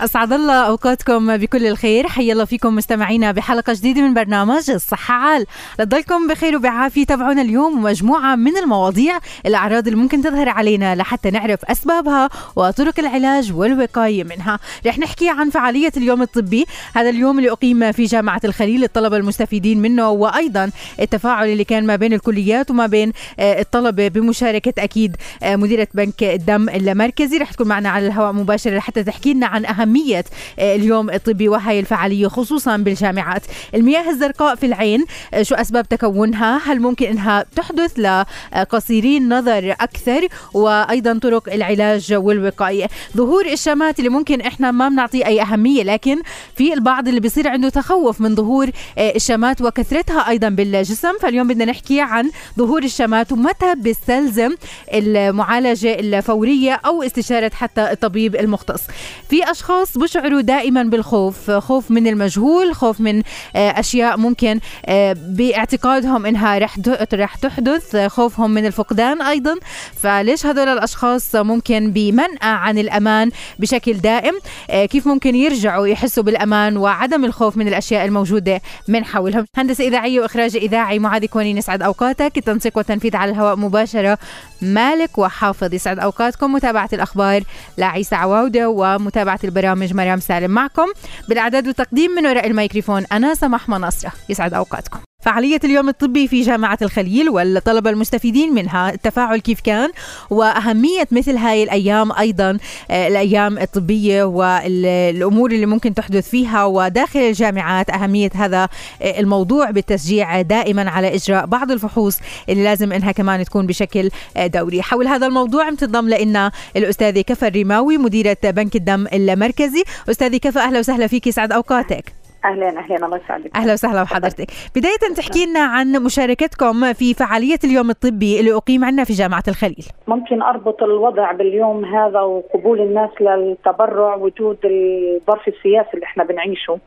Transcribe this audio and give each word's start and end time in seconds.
أسعد 0.00 0.32
الله 0.32 0.54
أوقاتكم 0.54 1.36
بكل 1.36 1.66
الخير. 1.66 2.08
حيا 2.08 2.32
الله 2.32 2.44
فيكم 2.44 2.74
مستمعينا 2.74 3.32
بحلقة 3.32 3.72
جديدة 3.72 4.02
من 4.02 4.14
برنامج 4.14 4.70
الصحة 4.70 5.14
عال. 5.14 5.46
لتضلكم 5.80 6.28
بخير 6.28 6.56
وبعافية. 6.56 7.04
تابعونا 7.04 7.42
اليوم 7.42 7.82
مجموعة 7.82 8.36
من 8.36 8.56
المواضيع 8.56 9.18
الأعراض 9.46 9.86
اللي 9.86 9.98
ممكن 9.98 10.22
تظهر 10.22 10.48
علينا 10.48 10.94
لحتى 10.94 11.30
نعرف 11.30 11.64
أسبابها 11.64 12.28
وطرق 12.56 13.00
العلاج 13.00 13.52
والوقاية 13.52 14.24
منها. 14.24 14.58
رح 14.86 14.98
نحكي 14.98 15.30
عن 15.30 15.50
فعالية 15.50 15.92
اليوم 15.96 16.22
الطبي. 16.22 16.66
هذا 16.94 17.10
اليوم 17.10 17.38
اللي 17.38 17.50
أقيم 17.50 17.92
في 17.92 18.04
جامعة 18.04 18.40
الخليل 18.44 18.84
الطلبة 18.84 19.16
المستفيدين 19.16 19.82
منه 19.82 20.10
وأيضا 20.10 20.70
التفاعل 21.00 21.48
اللي 21.48 21.64
كان 21.64 21.86
ما 21.86 21.96
بين 21.96 22.12
الكليات 22.12 22.70
وما 22.70 22.86
بين 22.86 23.12
آه، 23.38 23.60
الطلبة 23.60 24.08
بمشاركة 24.08 24.84
أكيد 24.84 25.16
آه، 25.42 25.56
مديرة 25.56 25.88
بنك 25.94 26.22
الدم 26.22 26.68
المركزي. 26.68 27.38
رح 27.38 27.52
تكون 27.52 27.68
معنا 27.68 27.88
على 27.88 28.06
الهواء 28.06 28.32
مباشرة 28.32 28.76
لحتى 28.76 29.02
تحكي 29.02 29.34
لنا 29.34 29.46
عن 29.46 29.64
أهمية 29.64 29.83
أهمية 29.88 30.24
آه، 30.58 30.76
اليوم 30.76 31.10
الطبي 31.10 31.48
وهي 31.48 31.80
الفعالية 31.80 32.28
خصوصا 32.28 32.76
بالجامعات. 32.76 33.42
المياه 33.74 34.10
الزرقاء 34.10 34.54
في 34.54 34.66
العين 34.66 35.04
آه، 35.34 35.42
شو 35.42 35.54
أسباب 35.54 35.88
تكونها؟ 35.88 36.60
هل 36.64 36.80
ممكن 36.80 37.06
أنها 37.06 37.44
تحدث 37.56 37.98
لقصيرين 37.98 39.28
نظر 39.38 39.76
أكثر؟ 39.80 40.28
وأيضا 40.54 41.18
طرق 41.22 41.52
العلاج 41.52 42.12
والوقاية. 42.14 42.86
ظهور 43.16 43.46
الشمات 43.46 43.98
اللي 43.98 44.10
ممكن 44.10 44.40
إحنا 44.40 44.70
ما 44.70 44.88
بنعطيه 44.88 45.26
أي 45.26 45.42
أهمية 45.42 45.82
لكن 45.82 46.22
في 46.56 46.72
البعض 46.74 47.08
اللي 47.08 47.20
بيصير 47.20 47.48
عنده 47.48 47.68
تخوف 47.68 48.20
من 48.20 48.34
ظهور 48.34 48.70
آه، 48.98 49.12
الشمات 49.16 49.62
وكثرتها 49.62 50.28
أيضا 50.28 50.48
بالجسم. 50.48 51.12
فاليوم 51.20 51.48
بدنا 51.48 51.64
نحكي 51.64 52.00
عن 52.00 52.30
ظهور 52.58 52.82
الشمات 52.82 53.32
ومتى 53.32 53.74
بيستلزم 53.76 54.54
المعالجة 54.94 55.94
الفورية 55.94 56.72
أو 56.86 57.02
استشارة 57.02 57.50
حتى 57.54 57.92
الطبيب 57.92 58.36
المختص. 58.36 58.82
في 59.30 59.50
أشخاص 59.50 59.73
الاشخاص 59.74 59.98
بشعروا 59.98 60.40
دائما 60.40 60.82
بالخوف 60.82 61.50
خوف 61.50 61.90
من 61.90 62.06
المجهول 62.06 62.74
خوف 62.74 63.00
من 63.00 63.22
آه، 63.56 63.80
أشياء 63.80 64.16
ممكن 64.16 64.60
آه، 64.86 65.16
باعتقادهم 65.28 66.26
إنها 66.26 66.58
رح 66.58 66.76
رح 67.14 67.36
تحدث 67.36 67.96
خوفهم 67.96 68.50
من 68.50 68.66
الفقدان 68.66 69.22
أيضا. 69.22 69.54
فليش 69.96 70.46
هذول 70.46 70.68
الأشخاص 70.68 71.34
ممكن 71.34 71.90
بمنأى 71.90 72.38
عن 72.42 72.78
الأمان 72.78 73.30
بشكل 73.58 73.92
دائم؟ 73.92 74.34
آه، 74.70 74.86
كيف 74.86 75.06
ممكن 75.06 75.34
يرجعوا 75.34 75.86
يحسوا 75.86 76.22
بالأمان 76.22 76.76
وعدم 76.76 77.24
الخوف 77.24 77.56
من 77.56 77.68
الأشياء 77.68 78.04
الموجودة 78.04 78.60
من 78.88 79.04
حولهم؟ 79.04 79.44
هندسة 79.56 79.84
إذاعية 79.84 80.20
وإخراج 80.20 80.56
إذاعي 80.56 80.98
معاذ 80.98 81.26
كونين 81.26 81.58
يسعد 81.58 81.82
أوقاتك. 81.82 82.38
التنسيق 82.38 82.76
والتنفيذ 82.76 83.16
على 83.16 83.30
الهواء 83.30 83.56
مباشرة 83.56 84.18
مالك 84.62 85.18
وحافظ. 85.18 85.74
يسعد 85.74 85.98
أوقاتكم 85.98 86.52
متابعة 86.52 86.88
الأخبار 86.92 87.42
لعيسى 87.78 88.14
عواودة 88.14 88.68
ومتابعة 88.68 89.40
البرامج 89.44 89.63
برنامج 89.64 89.94
مريم 89.94 90.20
سالم 90.20 90.50
معكم. 90.50 90.86
بالإعداد 91.28 91.66
والتقديم 91.66 92.10
من 92.10 92.26
وراء 92.26 92.46
الميكروفون 92.46 93.04
أنا 93.12 93.34
سماح 93.34 93.68
مناصرة. 93.68 94.12
يسعد 94.28 94.54
أوقاتكم. 94.54 94.98
فعالية 95.24 95.60
اليوم 95.64 95.88
الطبي 95.88 96.28
في 96.28 96.42
جامعة 96.42 96.78
الخليل 96.82 97.28
والطلبة 97.28 97.90
المستفيدين 97.90 98.54
منها 98.54 98.94
التفاعل 98.94 99.38
كيف 99.38 99.60
كان 99.60 99.90
وأهمية 100.30 101.08
مثل 101.10 101.36
هاي 101.36 101.62
الأيام 101.62 102.12
أيضا 102.12 102.58
آه، 102.90 103.08
الأيام 103.08 103.58
الطبية 103.58 104.24
والأمور 104.24 105.52
اللي 105.52 105.66
ممكن 105.66 105.94
تحدث 105.94 106.28
فيها 106.28 106.64
وداخل 106.64 107.20
الجامعات 107.20 107.90
أهمية 107.90 108.30
هذا 108.34 108.68
آه، 109.02 109.20
الموضوع 109.20 109.70
بالتشجيع 109.70 110.42
دائما 110.42 110.90
على 110.90 111.14
إجراء 111.14 111.46
بعض 111.46 111.70
الفحوص 111.70 112.18
اللي 112.48 112.64
لازم 112.64 112.92
إنها 112.92 113.12
كمان 113.12 113.44
تكون 113.44 113.66
بشكل 113.66 114.10
آه، 114.36 114.46
دوري. 114.46 114.82
حول 114.82 115.06
هذا 115.06 115.26
الموضوع 115.26 115.70
بتنضم 115.70 116.08
لنا 116.08 116.52
الأستاذة 116.76 117.20
كفى 117.20 117.48
الرماوي 117.48 117.98
مديرة 117.98 118.36
بنك 118.44 118.76
الدم 118.76 119.06
المركزي. 119.12 119.84
أستاذي 120.10 120.38
كفى 120.38 120.58
أهلا 120.58 120.78
وسهلا 120.78 121.06
فيك 121.06 121.26
يسعد 121.26 121.52
أوقاتك. 121.52 122.23
أهلا 122.44 122.68
أهلا. 122.78 123.06
الله 123.06 123.16
يسعدك. 123.24 123.56
أهلا 123.56 123.72
وسهلا 123.72 124.02
بحضرتك. 124.02 124.46
بداية 124.76 125.14
تحكي 125.16 125.46
لنا 125.46 125.60
عن 125.60 125.92
مشاركتكم 125.92 126.92
في 126.92 127.14
فعالية 127.14 127.58
اليوم 127.64 127.90
الطبي 127.90 128.40
اللي 128.40 128.54
أقيم 128.54 128.84
عندنا 128.84 129.04
في 129.04 129.12
جامعة 129.12 129.42
الخليل. 129.48 129.86
ممكن 130.08 130.42
أربط 130.42 130.82
الوضع 130.82 131.32
باليوم 131.32 131.84
هذا 131.84 132.20
وقبول 132.20 132.80
الناس 132.80 133.10
للتبرع 133.20 134.14
وجود 134.14 134.58
الظرف 134.64 135.48
السياسي 135.48 135.90
اللي 135.94 136.04
إحنا 136.04 136.24
بنعيشه. 136.24 136.78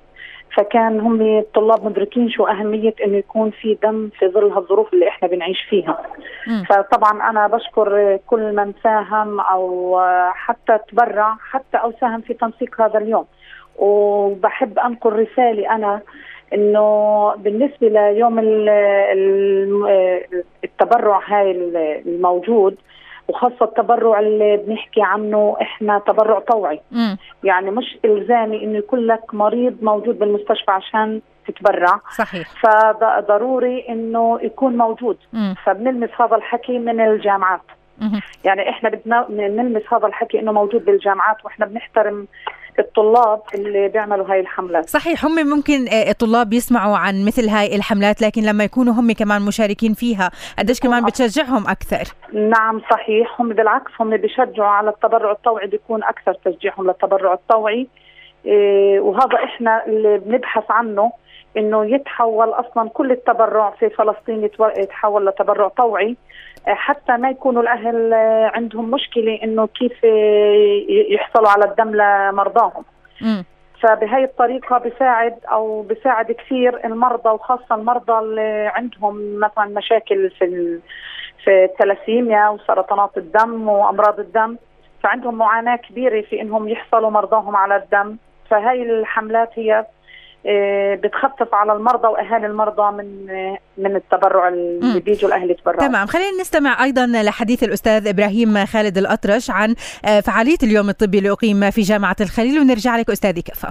فكان 0.57 0.99
هم 0.99 1.21
الطلاب 1.21 1.85
مدركين 1.85 2.29
شو 2.29 2.43
أهمية 2.47 2.93
إنه 3.05 3.17
يكون 3.17 3.51
في 3.51 3.77
دم 3.83 4.09
في 4.19 4.27
ظل 4.27 4.51
هالظروف 4.51 4.93
اللي 4.93 5.07
إحنا 5.07 5.27
بنعيش 5.27 5.57
فيها. 5.69 5.97
م. 6.47 6.63
فطبعا 6.63 7.29
أنا 7.29 7.47
بشكر 7.47 8.19
كل 8.27 8.55
من 8.55 8.73
ساهم 8.83 9.39
أو 9.39 9.99
حتى 10.33 10.79
تبرع 10.91 11.37
حتى 11.51 11.77
أو 11.77 11.93
ساهم 12.01 12.21
في 12.21 12.33
تنسيق 12.33 12.81
هذا 12.81 12.99
اليوم. 12.99 13.25
وبحب 13.77 14.79
أنقل 14.79 15.13
رسالة 15.13 15.75
أنا 15.75 16.01
إنه 16.53 17.33
بالنسبة 17.35 17.87
ليوم 17.87 18.39
التبرع 20.63 21.21
هاي 21.27 21.51
الموجود 22.05 22.77
وخاصة 23.27 23.65
التبرع 23.65 24.19
اللي 24.19 24.57
بنحكي 24.57 25.01
عنه 25.01 25.57
إحنا 25.61 25.99
تبرع 25.99 26.39
طوعي. 26.39 26.79
م. 26.91 27.15
يعني 27.43 27.71
مش 27.71 27.97
إلزامي 28.05 28.63
إنه 28.63 28.77
يكون 28.77 28.99
لك 28.99 29.33
مريض 29.33 29.77
موجود 29.81 30.19
بالمستشفى 30.19 30.71
عشان 30.71 31.21
تتبرع. 31.47 31.99
صحيح. 32.17 32.47
فضروري 32.63 33.85
إنه 33.89 34.39
يكون 34.41 34.77
موجود. 34.77 35.17
م. 35.33 35.53
فبنلمس 35.65 36.09
هذا 36.21 36.35
الحكي 36.35 36.79
من 36.79 37.01
الجامعات. 37.01 37.61
يعني 38.45 38.69
إحنا 38.69 38.89
بدنا 38.89 39.25
نلمس 39.29 39.83
هذا 39.93 40.07
الحكي 40.07 40.39
إنه 40.39 40.51
موجود 40.51 40.85
بالجامعات 40.85 41.45
وإحنا 41.45 41.65
بنحترم 41.65 42.27
الطلاب 42.79 43.41
اللي 43.55 43.87
بيعملوا 43.87 44.31
هاي 44.31 44.39
الحملات. 44.39 44.89
صحيح 44.89 45.25
هم 45.25 45.47
ممكن 45.49 45.87
آه، 45.87 46.09
الطلاب 46.09 46.53
يسمعوا 46.53 46.97
عن 46.97 47.25
مثل 47.25 47.49
هاي 47.49 47.75
الحملات 47.75 48.21
لكن 48.21 48.41
لما 48.43 48.63
يكونوا 48.63 48.93
هم 48.93 49.11
كمان 49.11 49.41
مشاركين 49.41 49.93
فيها 49.93 50.31
قديش 50.59 50.79
كمان 50.79 51.05
بتشجعهم 51.05 51.67
أكثر؟ 51.67 52.13
نعم 52.33 52.81
صحيح. 52.91 53.41
هم 53.41 53.49
بالعكس 53.49 53.91
هم 53.99 54.17
بيشجعوا 54.17 54.69
على 54.69 54.89
التبرع 54.89 55.31
الطوعي 55.31 55.67
بيكون 55.67 56.03
أكثر 56.03 56.33
تشجيعهم 56.33 56.87
للتبرع 56.87 57.33
الطوعي. 57.33 57.87
إيه 58.45 58.99
وهذا 58.99 59.43
إحنا 59.43 59.85
اللي 59.85 60.17
بنبحث 60.17 60.63
عنه 60.69 61.11
إنه 61.57 61.85
يتحول 61.85 62.49
أصلا 62.49 62.89
كل 62.89 63.11
التبرع 63.11 63.73
في 63.79 63.89
فلسطين 63.89 64.49
يتحول 64.77 65.25
لتبرع 65.25 65.67
طوعي. 65.67 66.17
حتى 66.67 67.17
ما 67.17 67.29
يكونوا 67.29 67.61
الأهل 67.61 68.13
عندهم 68.53 68.91
مشكلة 68.91 69.39
إنه 69.43 69.67
كيف 69.67 70.03
يحصلوا 71.09 71.49
على 71.49 71.65
الدم 71.65 71.95
لمرضاهم. 71.95 72.83
م. 73.21 73.41
فبهي 73.81 74.23
الطريقة 74.23 74.77
بساعد 74.77 75.35
أو 75.51 75.81
بساعد 75.81 76.31
كثير 76.31 76.85
المرضى 76.85 77.29
وخاصة 77.29 77.75
المرضى 77.75 78.19
اللي 78.19 78.71
عندهم 78.75 79.39
مثلا 79.39 79.65
مشاكل 79.65 80.29
في 80.29 80.79
في 81.43 81.63
الثلاسيميا 81.63 82.49
وسرطانات 82.49 83.17
الدم 83.17 83.69
وأمراض 83.69 84.19
الدم. 84.19 84.57
فعندهم 85.03 85.37
معاناة 85.37 85.75
كبيرة 85.75 86.21
في 86.21 86.41
إنهم 86.41 86.69
يحصلوا 86.69 87.09
مرضاهم 87.09 87.55
على 87.55 87.75
الدم. 87.75 88.17
فهي 88.49 88.81
الحملات 88.81 89.49
هي 89.53 89.85
بتخفف 90.95 91.53
على 91.53 91.73
المرضى 91.73 92.07
واهالي 92.07 92.47
المرضى 92.47 92.97
من 92.97 93.29
آه، 93.29 93.57
من 93.77 93.95
التبرع 93.95 94.47
اللي 94.47 94.99
بيجوا 94.99 95.29
الاهل 95.29 95.51
يتبرعوا 95.51 95.87
تمام. 95.87 96.07
خلينا 96.07 96.41
نستمع 96.41 96.83
أيضا 96.83 97.05
لحديث 97.05 97.63
الأستاذ 97.63 98.07
إبراهيم 98.07 98.65
خالد 98.65 98.97
الأطرش 98.97 99.51
عن 99.51 99.75
آه، 100.05 100.19
فعالية 100.19 100.57
اليوم 100.63 100.89
الطبي 100.89 101.17
اللي 101.17 101.31
أقيم 101.31 101.71
في 101.71 101.81
جامعة 101.81 102.15
الخليل 102.21 102.59
ونرجع 102.59 102.97
لك 102.97 103.09
أستاذي 103.09 103.41
كفى 103.41 103.67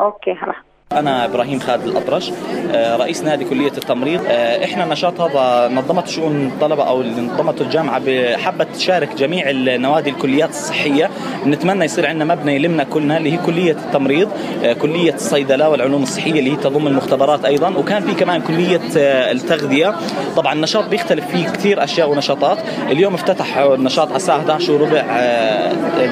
أوكي 0.00 0.32
هلا. 0.32 0.54
أنا 0.92 1.24
إبراهيم 1.24 1.58
خالد 1.60 1.84
الأطرش 1.86 2.30
آه، 2.74 2.96
رئيس 2.96 3.22
نادي 3.22 3.44
كلية 3.44 3.68
التمريض. 3.70 4.20
آه، 4.28 4.64
إحنا 4.64 4.84
النشاط 4.84 5.20
هذا 5.20 5.68
نظمت 5.74 6.08
شؤون 6.08 6.46
الطلبة 6.46 6.82
أو 6.88 7.02
نظمته 7.02 7.62
الجامعة 7.62 8.00
بحبة 8.06 8.64
تشارك 8.64 9.14
جميع 9.14 9.50
النوادي 9.50 10.10
الكليات 10.10 10.50
الصحية. 10.50 11.10
نتمنى 11.46 11.84
يصير 11.84 12.06
عندنا 12.06 12.34
مبنى 12.34 12.54
يلمنا 12.54 12.84
كلنا 12.84 13.16
اللي 13.16 13.32
هي 13.32 13.36
كلية 13.46 13.72
التمريض 13.72 14.28
آه، 14.64 14.72
كلية 14.72 15.14
الصيدلة 15.14 15.68
والعلوم 15.68 16.02
الصحية 16.02 16.38
اللي 16.38 16.52
هي 16.52 16.56
تضم 16.56 16.86
المختبرات 16.86 17.44
أيضا. 17.44 17.68
وكان 17.68 18.02
في 18.02 18.14
كمان 18.14 18.40
كلية 18.42 18.80
التغذية. 18.96 19.94
طبعا 20.36 20.52
النشاط 20.52 20.88
بيختلف 20.88 21.26
فيه 21.26 21.48
كثير 21.48 21.84
أشياء 21.84 22.10
ونشاطات. 22.10 22.58
اليوم 22.90 23.14
افتتح 23.14 23.58
النشاط 23.58 24.08
على 24.08 24.16
الساعة 24.16 24.36
11 24.38 24.72
وربع 24.72 25.04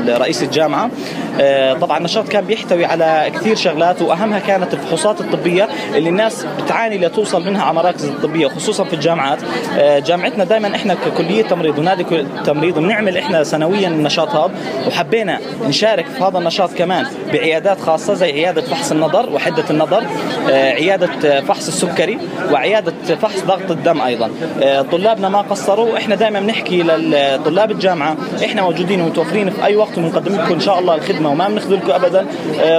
رئيس 0.08 0.42
الجامعة. 0.42 0.90
طبعا 1.80 1.98
النشاط 1.98 2.28
كان 2.28 2.44
بيحتوي 2.44 2.84
على 2.84 3.30
كثير 3.34 3.56
شغلات 3.56 4.02
وأهمها 4.02 4.38
كانت 4.38 4.63
كانت 4.64 4.74
الفحوصات 4.74 5.20
الطبية 5.20 5.68
اللي 5.94 6.08
الناس 6.08 6.46
بتعاني 6.64 6.98
لتوصل 6.98 7.44
منها 7.46 7.62
على 7.62 7.74
مراكز 7.74 8.04
الطبية 8.04 8.48
خصوصا 8.48 8.84
في 8.84 8.94
الجامعات. 8.94 9.38
آه، 9.78 9.98
جامعتنا 9.98 10.44
دائما 10.44 10.76
إحنا 10.76 10.94
ككلية 10.94 11.42
تمريض 11.42 11.78
ونادي 11.78 12.04
تمريض 12.44 12.78
بنعمل 12.78 13.16
إحنا 13.16 13.44
سنويا 13.44 13.88
النشاط 13.88 14.28
هذا 14.28 14.50
وحبينا 14.86 15.38
نشارك 15.68 16.06
في 16.06 16.24
هذا 16.24 16.38
النشاط 16.38 16.74
كمان 16.74 17.06
بعيادات 17.32 17.80
خاصة 17.80 18.14
زي 18.14 18.32
عيادة 18.32 18.62
فحص 18.62 18.92
النظر 18.92 19.30
وحدة 19.32 19.64
النظر 19.70 20.04
آه، 20.50 20.70
عيادة 20.70 21.40
فحص 21.40 21.68
السكري 21.68 22.18
وعيادة 22.52 22.92
فحص 23.22 23.44
ضغط 23.44 23.70
الدم 23.70 24.00
أيضا. 24.00 24.30
آه، 24.62 24.82
طلابنا 24.82 25.28
ما 25.28 25.40
قصروا 25.40 25.96
إحنا 25.96 26.14
دائما 26.14 26.40
بنحكي 26.40 26.82
لطلاب 26.82 27.70
الجامعة 27.70 28.16
إحنا 28.44 28.62
موجودين 28.62 29.00
ومتوفرين 29.00 29.50
في 29.50 29.64
أي 29.64 29.76
وقت 29.76 29.98
وبنقدم 29.98 30.34
لكم 30.34 30.54
إن 30.54 30.60
شاء 30.60 30.78
الله 30.78 30.94
الخدمة 30.94 31.30
وما 31.30 31.48
بنخذلكم 31.48 31.90
ابدا. 31.90 32.26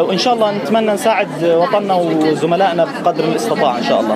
وإن 0.01 0.17
شاء 0.17 0.33
الله 0.33 0.51
نتمنى 0.51 0.91
نساعد 0.91 1.27
وطن 1.43 1.74
وطننا 1.75 1.93
وزملائنا 1.93 2.85
بقدر 2.85 3.23
الاستطاع 3.23 3.77
إن 3.77 3.83
شاء 3.83 3.99
الله. 3.99 4.15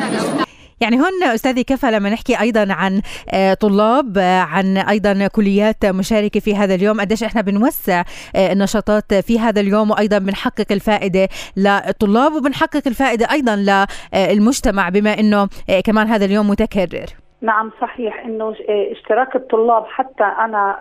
يعني 0.82 0.96
هون 0.96 1.24
أستاذي 1.24 1.64
كفى 1.64 1.92
لما 1.92 2.10
نحكي 2.10 2.40
أيضا 2.40 2.68
عن 2.74 3.02
آه، 3.34 3.54
طلاب 3.54 4.18
آه، 4.18 4.40
عن 4.40 4.78
أيضا 4.78 5.28
كليات 5.28 5.86
مشاركة 5.86 6.40
في 6.40 6.56
هذا 6.56 6.76
اليوم 6.76 7.02
قديش 7.02 7.24
إحنا 7.24 7.42
بنوسع 7.42 8.04
آه، 8.36 8.52
النشاطات 8.52 9.14
في 9.14 9.40
هذا 9.40 9.62
اليوم 9.62 9.92
وأيضا 9.92 10.18
بنحقق 10.18 10.72
الفائدة 10.72 11.28
للطلاب 11.58 12.34
وبنحقق 12.34 12.82
الفائدة 12.88 13.28
أيضا 13.32 13.56
للمجتمع 13.56 14.90
بما 14.90 15.20
إنه 15.20 15.48
كمان 15.86 16.08
هذا 16.08 16.26
اليوم 16.26 16.50
متكرر. 16.50 17.10
نعم 17.42 17.72
صحيح 17.82 18.26
إنه 18.26 18.56
اشتراك 18.70 19.36
الطلاب 19.36 19.86
حتى 19.86 20.24
أنا 20.24 20.80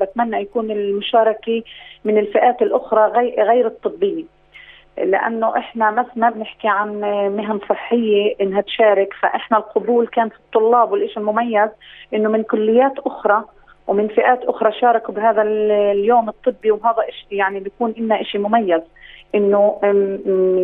بتمنى 0.00 0.42
يكون 0.42 0.70
المشاركة 0.70 1.62
من 2.04 2.18
الفئات 2.18 2.62
الأخرى 2.62 3.12
غير 3.38 3.66
الطبيه 3.66 4.39
لأنه 5.04 5.56
إحنا 5.58 5.90
بس 5.90 6.06
ما 6.16 6.30
بنحكي 6.30 6.68
عن 6.68 7.00
مهن 7.36 7.60
صحية 7.68 8.34
إنها 8.40 8.60
تشارك 8.60 9.14
فإحنا 9.22 9.58
القبول 9.58 10.06
كان 10.06 10.28
في 10.28 10.36
الطلاب 10.36 10.92
والشيء 10.92 11.18
المميز 11.18 11.70
إنه 12.14 12.28
من 12.30 12.42
كليات 12.42 12.98
أخرى 12.98 13.44
ومن 13.86 14.08
فئات 14.08 14.44
أخرى 14.44 14.72
شاركوا 14.72 15.14
بهذا 15.14 15.42
اليوم 15.42 16.28
الطبي 16.28 16.70
وهذا 16.70 17.02
يعني 17.30 17.60
بيكون 17.60 17.94
لنا 17.98 18.22
شيء 18.22 18.40
مميز. 18.40 18.80
إنه 19.34 19.78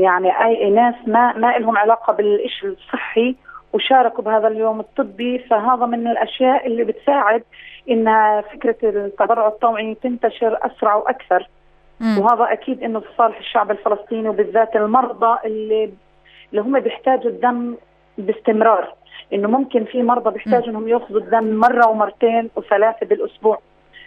يعني 0.03 0.45
أي 0.45 0.71
ناس 0.71 0.95
ما 1.07 1.33
ما 1.37 1.59
لهم 1.59 1.79
علاقة 1.79 2.13
بالشيء 2.13 2.69
الصحي 2.69 3.37
وشاركوا 3.73 4.25
بهذا 4.25 4.49
اليوم 4.49 4.81
الطبي 4.81 5.39
فهذا 5.39 5.87
من 5.87 6.09
الأشياء 6.09 6.67
اللي 6.67 6.85
بتساعد 6.85 7.43
ان 7.91 8.07
فكرة 8.53 8.77
التبرع 8.83 9.47
الطوعي 9.47 9.95
تنتشر 9.95 10.59
أسرع 10.63 10.95
وأكثر. 10.95 11.49
مم. 12.01 12.19
وهذا 12.19 12.53
أكيد 12.53 12.83
إنه 12.83 13.01
في 13.01 13.07
صالح 13.19 13.39
الشعب 13.39 13.71
الفلسطيني 13.71 14.29
وبالذات 14.29 14.77
المرضى 14.77 15.39
اللي 15.45 15.91
اللي 16.51 16.63
هم 16.63 16.81
بيحتاجوا 16.81 17.31
الدم 17.31 17.75
باستمرار 18.19 18.95
إنه 19.33 19.49
ممكن 19.49 19.85
في 19.85 20.03
مرضى 20.03 20.31
بيحتاجوا 20.31 20.69
إنهم 20.69 20.89
يأخذوا 20.89 21.21
الدم 21.21 21.55
مرة 21.55 21.89
ومرتين 21.89 22.51
وثلاثة 22.57 23.07
بالأسبوع 23.07 23.61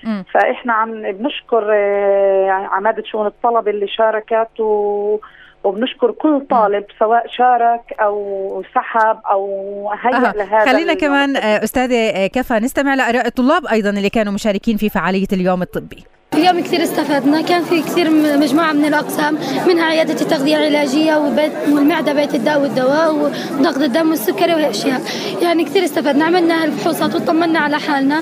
مم. 0.03 0.25
فإحنا 0.33 0.73
عم 0.73 1.11
بنشكر 1.11 1.67
آه، 1.73 2.49
عمادة 2.49 3.03
شؤون 3.05 3.27
الطلبه 3.27 3.71
اللي 3.71 3.87
شاركت 3.87 4.59
و 4.59 5.19
وبنشكر 5.63 6.11
كل 6.11 6.45
طالب 6.49 6.85
سواء 6.99 7.27
شارك 7.27 7.93
أو 7.99 8.63
سحب 8.75 9.17
أو 9.31 9.91
هيئ. 10.01 10.37
لهذا 10.37 10.71
خلينا 10.71 10.93
كمان 10.93 11.35
آه، 11.35 11.63
أستاذة 11.63 11.95
آه، 11.95 12.27
كفى 12.27 12.53
نستمع 12.53 12.95
لآراء 12.95 13.27
الطلاب 13.27 13.65
أيضا 13.65 13.89
اللي 13.89 14.09
كانوا 14.09 14.33
مشاركين 14.33 14.77
في 14.77 14.89
فعالية 14.89 15.27
اليوم 15.33 15.61
الطبي 15.61 16.03
اليوم 16.33 16.59
كثير 16.59 16.83
استفدنا 16.83 17.41
كان 17.41 17.63
في 17.63 17.81
كثير 17.81 18.09
مجموعة 18.37 18.73
من 18.73 18.85
الأقسام 18.85 19.37
منها 19.67 19.85
عيادة 19.85 20.21
التغذية 20.21 20.57
العلاجية 20.57 21.15
وبيت 21.17 21.51
والمعدة 21.71 22.13
بيت 22.13 22.35
الداء 22.35 22.61
والدواء 22.61 23.31
وضغط 23.59 23.77
الدم 23.77 24.09
والسكري 24.09 24.53
وأشياء 24.53 25.01
يعني 25.41 25.63
كثير 25.63 25.83
استفدنا 25.83 26.25
عملنا 26.25 26.63
الفحوصات 26.63 27.15
وطمنا 27.15 27.59
على 27.59 27.79
حالنا. 27.79 28.21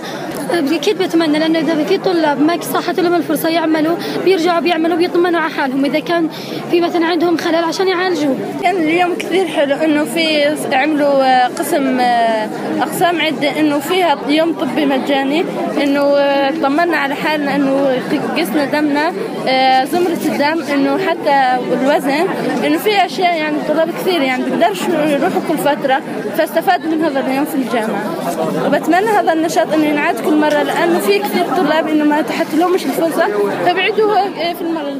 أكيد 0.51 0.97
بتمنى 0.97 1.39
لأنه 1.39 1.59
إذا 1.59 1.83
في 1.83 1.97
طلاب 1.97 2.41
ما 2.41 2.61
صحت 2.61 2.99
لهم 2.99 3.13
الفرصة 3.15 3.49
يعملوا 3.49 3.95
بيرجعوا 4.25 4.59
بيعملوا 4.59 4.97
بيطمنوا 4.97 5.39
على 5.39 5.53
حالهم. 5.53 5.85
إذا 5.85 5.99
كان 5.99 6.29
في 6.71 6.81
مثلا 6.81 7.05
عندهم 7.05 7.37
خلل 7.37 7.55
عشان 7.55 7.87
يعالجوه. 7.87 8.37
كان 8.63 8.75
اليوم 8.75 9.15
كثير 9.15 9.47
حلو 9.47 9.75
إنه 9.75 10.03
في 10.03 10.55
عملوا 10.71 11.23
آه، 11.23 11.47
قسم 11.47 11.99
آه، 11.99 12.49
أقسام 12.81 13.21
عدة 13.21 13.59
إنه 13.59 13.79
فيها 13.79 14.17
يوم 14.29 14.53
طبي 14.53 14.85
مجاني 14.85 15.43
إنه 15.83 16.01
آه، 16.01 16.51
طمنا 16.63 16.97
على 16.97 17.15
حالنا 17.15 17.55
إنه 17.55 17.96
قسنا 18.37 18.65
دمنا 18.65 19.11
زمرة 19.85 20.19
الدم 20.25 20.63
إنه 20.73 20.97
حتى 21.07 21.63
الوزن 21.73 22.27
إنه 22.65 22.77
في 22.77 23.05
أشياء 23.05 23.37
يعني 23.37 23.55
طلاب 23.67 23.89
كثير 23.91 24.21
يعني 24.21 24.43
بيقدرش 24.43 24.81
يروحوا 24.87 25.41
كل 25.47 25.57
فترة 25.57 26.01
فاستفادوا 26.37 26.91
من 26.91 27.03
هذا 27.03 27.19
اليوم 27.19 27.45
في 27.45 27.55
الجامعة. 27.55 28.03
وبتمنى 28.65 29.07
هذا 29.07 29.33
النشاط 29.33 29.73
إنه 29.73 29.85
ينعاد 29.85 30.19
كل 30.19 30.35
مرة 30.39 30.63
لأنه 30.63 30.99
في 30.99 31.19
كثير 31.19 31.45
طلاب 31.57 31.87
إنه 31.87 32.03
ما 32.03 32.21
تحت 32.21 32.53
لهمش 32.53 32.85
الفرصة 32.85 33.27
فبعدوا 33.65 34.13
في 34.53 34.61
المرة 34.61 34.93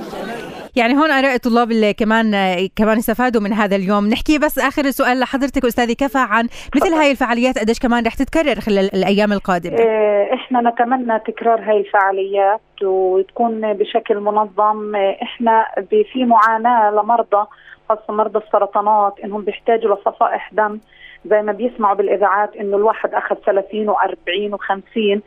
يعني 0.78 0.94
هون 0.94 1.12
أراء 1.12 1.36
الطلاب 1.36 1.72
اللي 1.72 1.94
كمان 1.94 2.32
كمان 2.76 2.98
استفادوا 2.98 3.42
من 3.42 3.54
هذا 3.54 3.76
اليوم. 3.76 4.08
نحكي 4.08 4.38
بس 4.40 4.60
آخر 4.60 4.84
سؤال 4.84 5.20
لحضرتك 5.20 5.66
استاذي 5.66 5.96
كفى 5.96 6.18
عن 6.18 6.48
مثل 6.76 6.94
هاي 6.94 7.12
الفعاليات 7.12 7.60
قديش 7.60 7.80
كمان 7.80 8.06
رح 8.06 8.14
تتكرر 8.14 8.56
خلال 8.60 8.96
الأيام 8.96 9.34
القادمة؟ 9.34 9.78
إيه، 9.80 10.34
إحنا 10.34 10.62
نتمنى 10.70 11.20
تكرار 11.20 11.60
هاي 11.62 11.78
الفعاليات 11.78 12.62
وتكون 12.84 13.74
بشكل 13.74 14.20
منظم. 14.20 14.96
إحنا 14.96 15.66
في 16.12 16.26
معاناة 16.26 16.92
لمرضى 16.92 17.48
خاصة 17.90 18.14
مرضى 18.14 18.40
السرطانات 18.40 19.16
إنهم 19.24 19.42
بيحتاجوا 19.42 19.96
لصفائح 19.96 20.54
دم. 20.54 20.80
زي 21.26 21.42
ما 21.42 21.52
بيسمعوا 21.52 21.96
بالإذاعات 21.96 22.56
إنه 22.56 22.78
الواحد 22.78 23.14
أخذ 23.14 23.36
30 23.36 23.94
و40 23.94 24.58
و50 24.58 25.20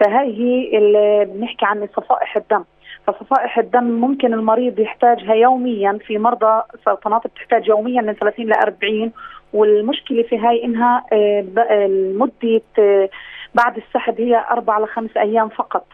فهي 0.00 0.26
هي 0.38 0.78
اللي 0.78 1.24
بنحكي 1.24 1.64
عن 1.66 1.88
صفائح 1.96 2.36
الدم. 2.36 2.64
فصفائح 3.06 3.58
الدم 3.58 3.84
ممكن 3.84 4.34
المريض 4.34 4.78
يحتاجها 4.78 5.34
يوميا 5.34 5.98
في 6.06 6.18
مرضى 6.18 6.62
سرطانات 6.84 7.26
بتحتاج 7.26 7.68
يوميا 7.68 8.02
من 8.02 8.12
30 8.12 8.46
ل 8.46 8.52
40 8.52 9.12
والمشكلة 9.52 10.22
في 10.22 10.38
هاي 10.38 10.64
إنها 10.64 11.04
آه، 11.12 11.44
المدة 11.70 12.62
آه، 12.78 13.08
بعد 13.54 13.76
السحب 13.76 14.20
هي 14.20 14.44
أربع 14.50 14.78
لخمس 14.78 15.16
أيام 15.16 15.48
فقط. 15.48 15.86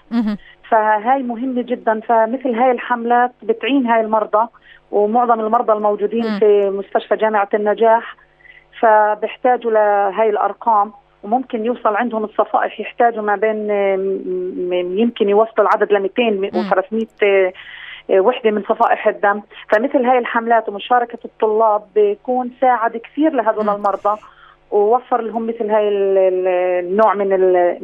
فهاي 0.68 1.22
مهمة 1.22 1.62
جدا. 1.62 2.00
فمثل 2.00 2.54
هاي 2.54 2.70
الحملات 2.70 3.32
بتعين 3.42 3.86
هاي 3.86 4.00
المرضى 4.00 4.46
ومعظم 4.90 5.40
المرضى 5.40 5.72
الموجودين 5.72 6.38
في 6.38 6.70
مستشفى 6.70 7.16
جامعة 7.16 7.48
النجاح. 7.54 8.16
فبيحتاجوا 8.80 9.70
لهي 9.70 10.30
الأرقام. 10.30 10.92
وممكن 11.22 11.64
يوصل 11.64 11.96
عندهم 11.96 12.24
الصفائح 12.24 12.80
يحتاجوا 12.80 13.22
ما 13.22 13.36
بين 13.36 13.70
يمكن 14.98 15.28
يوصلوا 15.28 15.68
العدد 15.68 15.92
ل 15.92 16.00
200 16.00 16.50
و300 16.50 17.52
وحدة 18.10 18.50
من 18.50 18.62
صفائح 18.62 19.06
الدم. 19.06 19.42
فمثل 19.72 20.04
هاي 20.04 20.18
الحملات 20.18 20.68
ومشاركة 20.68 21.18
الطلاب 21.24 21.82
بيكون 21.94 22.50
ساعد 22.60 22.96
كثير 22.96 23.32
لهذول 23.32 23.68
المرضى 23.68 24.20
ووفر 24.70 25.20
لهم 25.20 25.46
مثل 25.46 25.70
هاي 25.70 25.88
النوع 25.88 27.14
من 27.14 27.28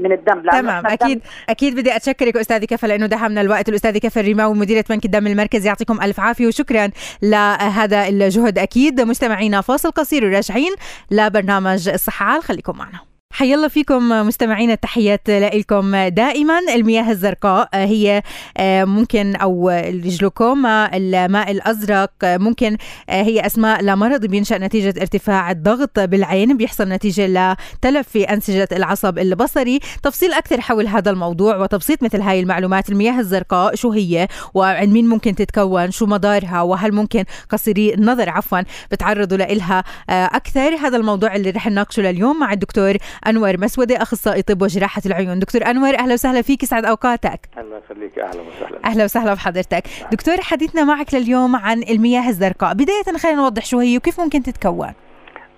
من 0.02 0.12
الدم. 0.12 0.42
تمام. 0.42 0.86
أكيد 0.86 1.22
أكيد 1.48 1.74
بدي 1.80 1.96
أتشكرك 1.96 2.36
استاذي 2.36 2.66
كفى 2.66 2.86
لأنه 2.86 3.06
دهمنا 3.06 3.40
الوقت. 3.40 3.68
الأستاذة 3.68 3.98
كفى 3.98 4.20
الرماوي 4.20 4.54
مديرة 4.54 4.84
بنك 4.90 5.04
الدم 5.04 5.26
المركزي 5.26 5.68
يعطيكم 5.68 6.00
ألف 6.02 6.20
عافية 6.20 6.46
وشكرا 6.46 6.90
لهذا 7.22 8.08
الجهد 8.08 8.58
أكيد. 8.58 9.00
مستمعينا 9.00 9.60
فاصل 9.60 9.90
قصير 9.90 10.24
وراجعين 10.24 10.72
لبرنامج 11.10 11.88
الصحة 11.88 12.40
خليكم 12.40 12.78
معنا. 12.78 13.15
حيا 13.36 13.54
الله 13.54 13.68
فيكم 13.68 14.08
مستمعينا 14.08 14.72
التحيات 14.72 15.30
لكم 15.30 15.96
دائما. 15.96 16.58
المياه 16.74 17.10
الزرقاء 17.10 17.68
هي 17.74 18.22
آه، 18.56 18.84
ممكن 18.84 19.36
أو 19.36 19.70
الجلوكوما 19.70 20.96
الماء 20.96 21.50
الأزرق 21.50 22.10
ممكن 22.24 22.76
آه، 23.10 23.22
هي 23.22 23.46
أسماء 23.46 23.82
لمرض 23.82 24.26
بينشأ 24.26 24.54
نتيجة 24.58 25.00
ارتفاع 25.00 25.50
الضغط 25.50 26.00
بالعين 26.00 26.56
بيحصل 26.56 26.88
نتيجة 26.88 27.26
لتلف 27.26 28.08
في 28.08 28.24
أنسجة 28.24 28.68
العصب 28.72 29.18
البصري. 29.18 29.80
تفصيل 30.02 30.32
أكثر 30.32 30.60
حول 30.60 30.86
هذا 30.86 31.10
الموضوع 31.10 31.56
وتبسيط 31.56 32.02
مثل 32.02 32.20
هاي 32.20 32.40
المعلومات. 32.40 32.88
المياه 32.88 33.20
الزرقاء 33.20 33.74
شو 33.74 33.90
هي 33.90 34.28
وعند 34.54 34.92
مين 34.92 35.06
ممكن 35.08 35.34
تتكون؟ 35.34 35.90
شو 35.90 36.06
مضارها؟ 36.06 36.62
وهل 36.62 36.92
ممكن 36.92 37.24
قصيري 37.50 37.94
النظر 37.94 38.30
عفوا 38.30 38.60
بتعرضوا 38.90 39.38
لها 39.38 39.84
آه، 40.10 40.24
أكثر؟ 40.24 40.76
هذا 40.76 40.96
الموضوع 40.96 41.36
اللي 41.36 41.50
رح 41.50 41.66
نناقشه 41.66 42.02
لليوم 42.02 42.40
مع 42.40 42.52
الدكتور 42.52 42.96
أنور 43.28 43.52
مسودة 43.60 43.96
أخصائي 44.02 44.42
طب 44.42 44.62
وجراحة 44.62 45.02
العيون. 45.06 45.38
دكتور 45.38 45.62
أنور 45.66 45.98
أهلا 45.98 46.12
وسهلا 46.12 46.42
فيك 46.42 46.62
يسعد 46.62 46.84
أوقاتك. 46.84 47.40
الله 47.58 47.80
يخليك 47.84 48.18
أهلا 48.18 48.40
وسهلا. 48.40 48.78
أهلا 48.84 49.04
وسهلا 49.04 49.34
بحضرتك. 49.34 49.82
دكتور 50.12 50.36
حديثنا 50.40 50.84
معك 50.84 51.14
لليوم 51.14 51.56
عن 51.56 51.82
المياه 51.90 52.28
الزرقاء. 52.28 52.74
بداية 52.74 53.18
خلينا 53.22 53.42
نوضح 53.42 53.64
شو 53.64 53.78
هي 53.78 53.96
وكيف 53.96 54.20
ممكن 54.20 54.42
تتكون؟ 54.42 54.92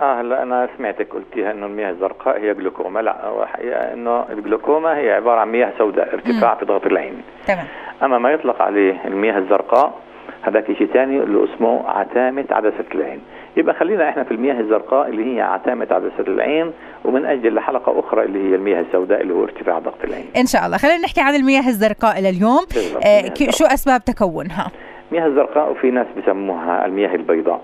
آه 0.00 0.20
هلا 0.20 0.42
أنا 0.42 0.68
سمعتك 0.78 1.12
قلتيها 1.12 1.50
إنه 1.50 1.66
المياه 1.66 1.90
الزرقاء 1.90 2.40
هي 2.40 2.54
جلوكوما. 2.54 3.00
لا 3.00 3.26
هو 3.26 3.46
حقيقه 3.46 3.92
إنه 3.92 4.24
الجلوكوما 4.30 4.96
هي 4.96 5.12
عبارة 5.12 5.40
عن 5.40 5.48
مياه 5.48 5.72
سوداء 5.78 6.14
ارتفاع 6.14 6.54
في 6.54 6.64
ضغط 6.64 6.86
العين. 6.86 7.22
تمام. 7.46 7.66
أما 8.02 8.18
ما 8.18 8.30
يطلق 8.30 8.62
عليه 8.62 9.04
المياه 9.04 9.38
الزرقاء 9.38 9.94
هذاك 10.42 10.66
شيء 10.66 10.86
ثاني 10.92 11.22
اللي 11.22 11.44
اسمه 11.44 11.88
عتامة 11.88 12.44
عدسة 12.50 12.84
العين. 12.94 13.20
يبقى 13.58 13.74
خلينا 13.74 14.08
إحنا 14.08 14.24
في 14.24 14.30
المياه 14.30 14.60
الزرقاء 14.60 15.08
اللي 15.08 15.36
هي 15.36 15.40
عتامة 15.40 15.86
عدسه 15.90 16.32
العين 16.32 16.72
ومن 17.04 17.24
أجل 17.24 17.54
لحلقه 17.54 18.00
أخرى 18.00 18.24
اللي 18.24 18.50
هي 18.50 18.54
المياه 18.54 18.80
السوداء 18.80 19.20
اللي 19.20 19.34
هو 19.34 19.44
ارتفاع 19.44 19.78
ضغط 19.78 20.04
العين. 20.04 20.26
إن 20.36 20.46
شاء 20.46 20.66
الله. 20.66 20.76
خلينا 20.76 20.98
نحكي 20.98 21.20
عن 21.20 21.34
المياه 21.34 21.68
الزرقاء 21.68 22.20
لليوم 22.20 22.66
آه. 23.06 23.50
شو 23.50 23.64
أسباب 23.64 24.04
تكونها؟ 24.04 24.70
المياه 25.12 25.26
الزرقاء 25.26 25.70
وفي 25.70 25.90
ناس 25.90 26.06
بسموها 26.16 26.86
المياه 26.86 27.14
البيضاء. 27.14 27.60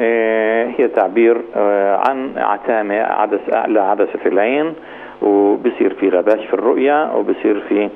آه، 0.00 0.66
هي 0.78 0.88
تعبير 0.88 1.40
آه، 1.56 1.96
عن 2.08 2.32
عتامة 2.36 2.94
عدس 2.94 3.40
أعلى 3.54 3.80
عدسة 3.80 4.20
العين 4.26 4.74
وبصير 5.22 5.94
في 6.00 6.08
غباش 6.08 6.46
في 6.46 6.54
الرؤية 6.54 7.16
وبصير 7.16 7.60
في 7.68 7.88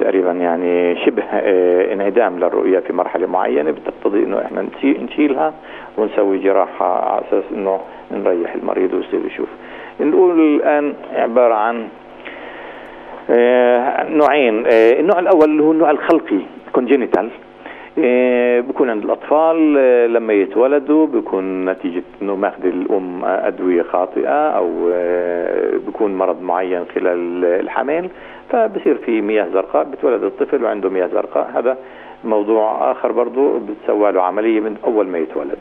تقريبا 0.00 0.32
يعني 0.32 0.96
شبه 1.04 1.22
آه، 1.32 1.92
انعدام 1.92 2.38
للرؤية 2.38 2.78
في 2.78 2.92
مرحلة 2.92 3.26
معينة 3.26 3.70
بتقتضي 3.70 4.18
إنه 4.24 4.38
إحنا 4.44 4.62
نشي- 4.62 4.98
نشيلها 4.98 5.52
ونسوي 5.98 6.38
جراحة 6.38 7.10
على 7.12 7.22
أساس 7.28 7.44
إنه 7.54 7.80
نريح 8.12 8.54
المريض 8.54 8.94
ويصير 8.94 9.20
يشوف. 9.26 9.48
نقول 10.00 10.40
الآن 10.40 10.94
عبارة 11.14 11.54
عن 11.54 11.88
آه، 13.30 14.08
نوعين 14.10 14.64
آه، 14.66 15.00
النوع 15.00 15.18
الأول 15.18 15.44
اللي 15.44 15.62
هو 15.62 15.72
النوع 15.72 15.90
الخلقي 15.90 16.38
كونجينيتال 16.72 17.28
بكون 18.60 18.90
عند 18.90 19.04
الأطفال 19.04 19.76
آه، 19.78 20.06
لما 20.06 20.32
يتولدوا 20.32 21.06
بيكون 21.06 21.64
نتيجة 21.64 22.02
إنه 22.22 22.36
ماخذ 22.36 22.66
الأم 22.66 23.24
آه، 23.24 23.48
أدوية 23.48 23.82
خاطئة 23.82 24.48
أو 24.48 24.90
آه، 24.92 25.70
بيكون 25.86 26.14
مرض 26.14 26.42
معين 26.42 26.84
خلال 26.94 27.44
الحمل 27.44 28.08
فبصير 28.50 28.94
في 28.94 29.20
مياه 29.20 29.48
زرقاء 29.52 29.84
بتولد 29.84 30.22
الطفل 30.22 30.64
وعنده 30.64 30.88
مياه 30.88 31.06
زرقاء. 31.06 31.50
هذا 31.54 31.78
موضوع 32.24 32.90
آخر 32.90 33.12
برضه 33.12 33.58
بتسوى 33.58 34.12
له 34.12 34.22
عملية 34.22 34.60
من 34.60 34.76
أول 34.84 35.06
ما 35.06 35.18
يتولد. 35.18 35.58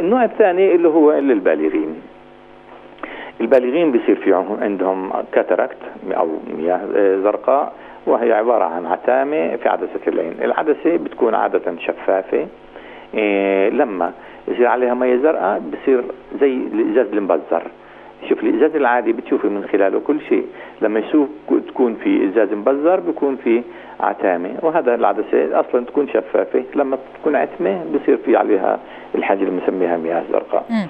النوع 0.00 0.24
الثاني 0.24 0.74
اللي 0.74 0.88
هو 0.88 1.12
للبالغين. 1.12 2.02
البالغين 3.40 3.92
بيصير 3.92 4.16
في 4.16 4.44
عندهم 4.62 5.12
كاتاراكت 5.32 5.78
أو 6.16 6.28
مياه 6.58 6.80
زرقاء. 7.22 7.72
وهي 8.06 8.32
عبارة 8.32 8.64
عن 8.64 8.86
عتامة 8.86 9.56
في 9.56 9.68
عدسة 9.68 10.00
العين 10.06 10.34
العدسة 10.42 10.96
بتكون 10.96 11.34
عادة 11.34 11.62
شفافة. 11.78 12.46
إيه 13.14 13.70
لما 13.70 14.12
يصير 14.48 14.66
عليها 14.66 14.94
مية 14.94 15.16
زرقاء 15.16 15.62
بصير 15.72 16.04
زي 16.40 16.52
الإزاز 16.52 17.06
المبزر. 17.12 17.62
شوف 18.28 18.42
الإزاز 18.42 18.76
العادي 18.76 19.12
بتشوفي 19.12 19.48
من 19.48 19.64
خلاله 19.72 20.00
كل 20.00 20.20
شيء. 20.28 20.46
لما 20.82 21.00
يشوف 21.00 21.28
تكون 21.68 21.94
في 21.94 22.24
إزاز 22.28 22.52
مبزر 22.52 23.00
بيكون 23.00 23.36
في 23.36 23.62
عتامة. 24.00 24.50
وهذا 24.62 24.94
العدسة 24.94 25.60
أصلا 25.60 25.84
تكون 25.84 26.08
شفافة. 26.08 26.62
لما 26.74 26.98
تكون 27.20 27.36
عتمة 27.36 27.84
بصير 27.94 28.16
في 28.16 28.36
عليها 28.36 28.78
الحاجة 29.14 29.38
اللي 29.38 29.50
بنسميها 29.60 29.96
مياه 29.96 30.22
زرقاء. 30.32 30.64
مم. 30.70 30.86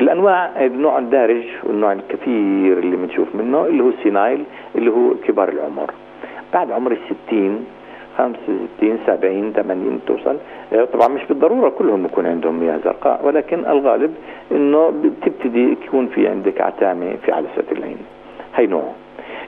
الأنواع 0.00 0.64
النوع 0.66 0.98
الدارج 0.98 1.44
والنوع 1.64 1.92
الكثير 1.92 2.78
اللي 2.78 2.96
بنشوف 2.96 3.28
منه 3.34 3.66
اللي 3.66 3.82
هو 3.82 3.88
السينايل 3.88 4.44
اللي 4.74 4.90
هو 4.90 5.14
كبار 5.14 5.48
العمر. 5.48 5.90
بعد 6.54 6.70
عمر 6.70 6.92
الستين 6.92 7.64
65 8.18 8.98
70 9.06 9.52
80 9.52 10.00
توصل. 10.06 10.36
آه، 10.72 10.84
طبعا 10.84 11.08
مش 11.08 11.20
بالضرورة 11.28 11.68
كلهم 11.68 12.04
يكون 12.04 12.26
عندهم 12.26 12.60
مياه 12.60 12.78
زرقاء 12.84 13.26
ولكن 13.26 13.58
الغالب 13.58 14.14
إنه 14.52 14.90
بتبتدي 14.90 15.72
يكون 15.72 16.06
في 16.06 16.28
عندك 16.28 16.60
عتامة 16.60 17.16
في 17.24 17.32
عدسه 17.32 17.64
العين. 17.72 17.98
هي 18.56 18.66
نوع. 18.66 18.92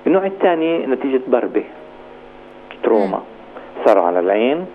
النوع 0.07 0.27
الثاني 0.27 0.87
نتيجة 0.87 1.21
ضربة. 1.31 1.65
trauma 2.83 3.21
صار 3.87 3.99
على 3.99 4.21
العين. 4.21 4.67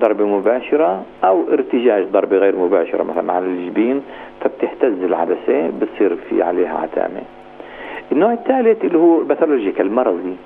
ضربة 0.00 0.26
مباشرة 0.26 1.02
أو 1.24 1.44
ارتجاج 1.52 2.04
ضربة 2.04 2.36
غير 2.36 2.56
مباشرة 2.56 3.02
مثلا 3.02 3.32
على 3.32 3.44
الجبين 3.44 4.02
فبتهتز 4.40 5.02
العدسة 5.02 5.70
بتصير 5.80 6.16
في 6.16 6.42
عليها 6.42 6.78
عتامة 6.78 7.20
النوع 8.12 8.32
الثالث 8.32 8.84
اللي 8.84 8.98
هو 8.98 9.24
pathological 9.24 9.92
مرضي 9.92 10.36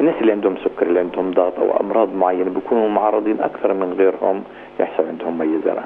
الناس 0.00 0.14
اللي 0.20 0.32
عندهم 0.32 0.56
سكر 0.64 0.86
اللي 0.86 1.00
عندهم 1.00 1.30
ضغط 1.30 1.58
أو 1.58 1.80
أمراض 1.80 2.14
معينة 2.14 2.50
بيكونوا 2.50 2.88
معرضين 2.88 3.40
أكثر 3.40 3.72
من 3.72 3.92
غيرهم 3.92 4.42
يحصل 4.80 5.06
عندهم 5.08 5.38
مية 5.38 5.58
زرع. 5.64 5.84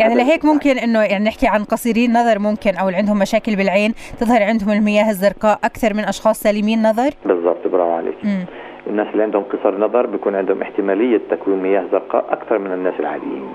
يعني 0.00 0.14
لهيك. 0.14 0.44
ممكن 0.44 0.78
إنه 0.78 1.02
يعني 1.02 1.24
نحكي 1.24 1.46
عن 1.46 1.64
قصيري 1.64 2.04
النظر 2.04 2.38
ممكن 2.38 2.76
أو 2.76 2.88
اللي 2.88 2.98
عندهم 2.98 3.18
مشاكل 3.18 3.56
بالعين 3.56 3.94
تظهر 4.20 4.42
عندهم 4.42 4.70
المياه 4.70 5.10
الزرقاء 5.10 5.58
أكثر 5.64 5.94
من 5.94 6.04
أشخاص 6.04 6.40
سليمين 6.40 6.82
نظر 6.82 7.10
بالضبط 7.26 7.66
برافو 7.66 7.90
عليك 7.92 8.14
مم. 8.24 8.44
الناس 8.86 9.06
اللي 9.12 9.22
عندهم 9.22 9.42
قصر 9.42 9.78
نظر 9.78 10.06
بيكون 10.06 10.34
عندهم 10.34 10.62
احتمالية 10.62 11.20
تكوين 11.30 11.62
مياه 11.62 11.84
زرقاء 11.92 12.24
أكثر 12.30 12.58
من 12.58 12.72
الناس 12.72 12.94
العاديين 13.00 13.48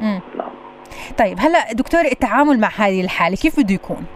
مم. 0.00 0.20
نعم 0.38 0.50
طيب 1.18 1.36
هلا 1.38 1.58
دكتور 1.74 2.00
التعامل 2.00 2.60
مع 2.60 2.68
هذه 2.78 3.04
الحالة 3.04 3.36
كيف 3.36 3.60
بده 3.60 3.74
يكون 3.74 4.06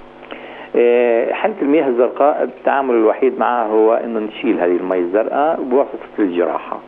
آه، 0.77 1.33
حالة 1.33 1.55
المياه 1.63 1.89
الزرقاء 1.89 2.43
التعامل 2.43 2.95
الوحيد 2.95 3.39
معها 3.39 3.67
هو 3.67 3.95
إنه 3.95 4.21
نشيل 4.21 4.61
هذه 4.61 4.77
المياه 4.77 5.01
الزرقاء 5.01 5.63
بواسطة 5.63 5.99
الجراحة. 6.19 6.79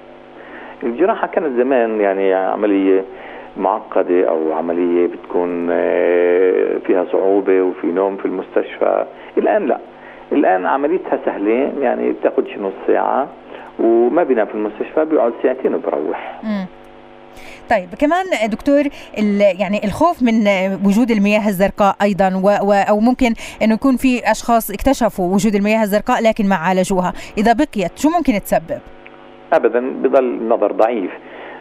الجراحة 0.83 1.27
كانت 1.27 1.59
زمان 1.61 2.01
يعني 2.01 2.35
عملية 2.35 3.05
معقدة 3.57 4.29
أو 4.29 4.53
عملية 4.53 5.07
بتكون 5.07 5.69
آه، 5.71 6.79
فيها 6.87 7.05
صعوبة 7.13 7.63
وفي 7.63 7.87
نوم 7.87 8.17
في 8.17 8.27
المستشفى، 8.27 9.05
الآن 9.39 9.67
لا. 9.67 9.79
الآن 10.33 10.67
عمليتها 10.67 11.19
سهلة 11.25 11.73
يعني 11.81 12.13
بتاخذش 12.13 12.59
نص 12.59 12.73
ساعة 12.87 13.29
وما 13.79 14.23
بينام 14.23 14.47
في 14.47 14.55
المستشفى 14.55 15.05
بيقعد 15.05 15.33
ساعتين 15.43 15.75
وبروح. 15.75 16.41
طيب 17.71 17.89
كمان 17.99 18.25
دكتور 18.51 18.83
يعني 19.59 19.85
الخوف 19.85 20.23
من 20.23 20.49
وجود 20.85 21.11
المياه 21.11 21.49
الزرقاء 21.49 21.97
أيضا 22.03 22.35
و 22.35 22.69
و 22.69 22.73
أو 22.73 23.01
ممكن 23.01 23.35
إنه 23.63 23.75
يكون 23.75 23.97
في 23.97 24.31
أشخاص 24.31 24.71
اكتشفوا 24.71 25.35
وجود 25.35 25.55
المياه 25.55 25.83
الزرقاء 25.83 26.23
لكن 26.23 26.49
ما 26.49 26.55
عالجوها. 26.57 27.13
إذا 27.39 27.53
بقيت 27.53 27.99
شو 27.99 28.09
ممكن 28.09 28.33
تسبب؟ 28.33 28.81
ابدا 29.53 29.81
بضل 30.03 30.25
النظر 30.25 30.73
ضعيف. 30.73 31.11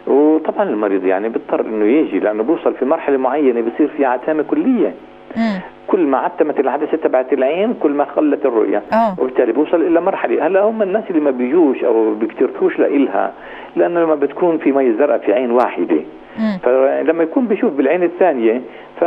وطبعا 0.06 0.62
المريض 0.62 1.04
يعني 1.04 1.28
بيضطر 1.28 1.60
إنه 1.60 1.84
يجي 1.84 2.18
لأنه 2.18 2.42
بوصل 2.42 2.74
في 2.74 2.84
مرحلة 2.84 3.16
معينة 3.16 3.60
بصير 3.60 3.88
في 3.96 4.04
عتامة 4.04 4.42
كلية. 4.42 4.94
مم. 5.36 5.60
كل 5.86 6.00
ما 6.06 6.18
عتمت 6.18 6.60
العدسه 6.60 6.96
تبعت 6.96 7.32
العين 7.32 7.74
كل 7.74 7.90
ما 7.90 8.04
قلت 8.04 8.46
الرؤية 8.46 8.82
آه 8.92 9.14
وبالتالي 9.20 9.52
بوصل 9.52 9.82
إلى 9.82 10.00
مرحلة 10.00 10.46
هلأ 10.46 10.62
هم 10.62 10.82
الناس 10.82 11.04
اللي 11.10 11.20
ما 11.20 11.30
بيجوش 11.30 11.84
أو 11.84 12.14
بيكترثوش 12.14 12.78
لإلها 12.78 13.32
لأنه 13.76 14.00
لما 14.00 14.14
بتكون 14.14 14.58
في 14.58 14.72
مي 14.72 14.92
زرقاء 14.92 15.18
في 15.18 15.32
عين 15.32 15.50
واحدة 15.50 16.00
مم. 16.38 16.58
فلما 16.62 17.22
يكون 17.22 17.46
بيشوف 17.46 17.72
بالعين 17.72 18.02
الثانية 18.02 18.60
ف 19.00 19.02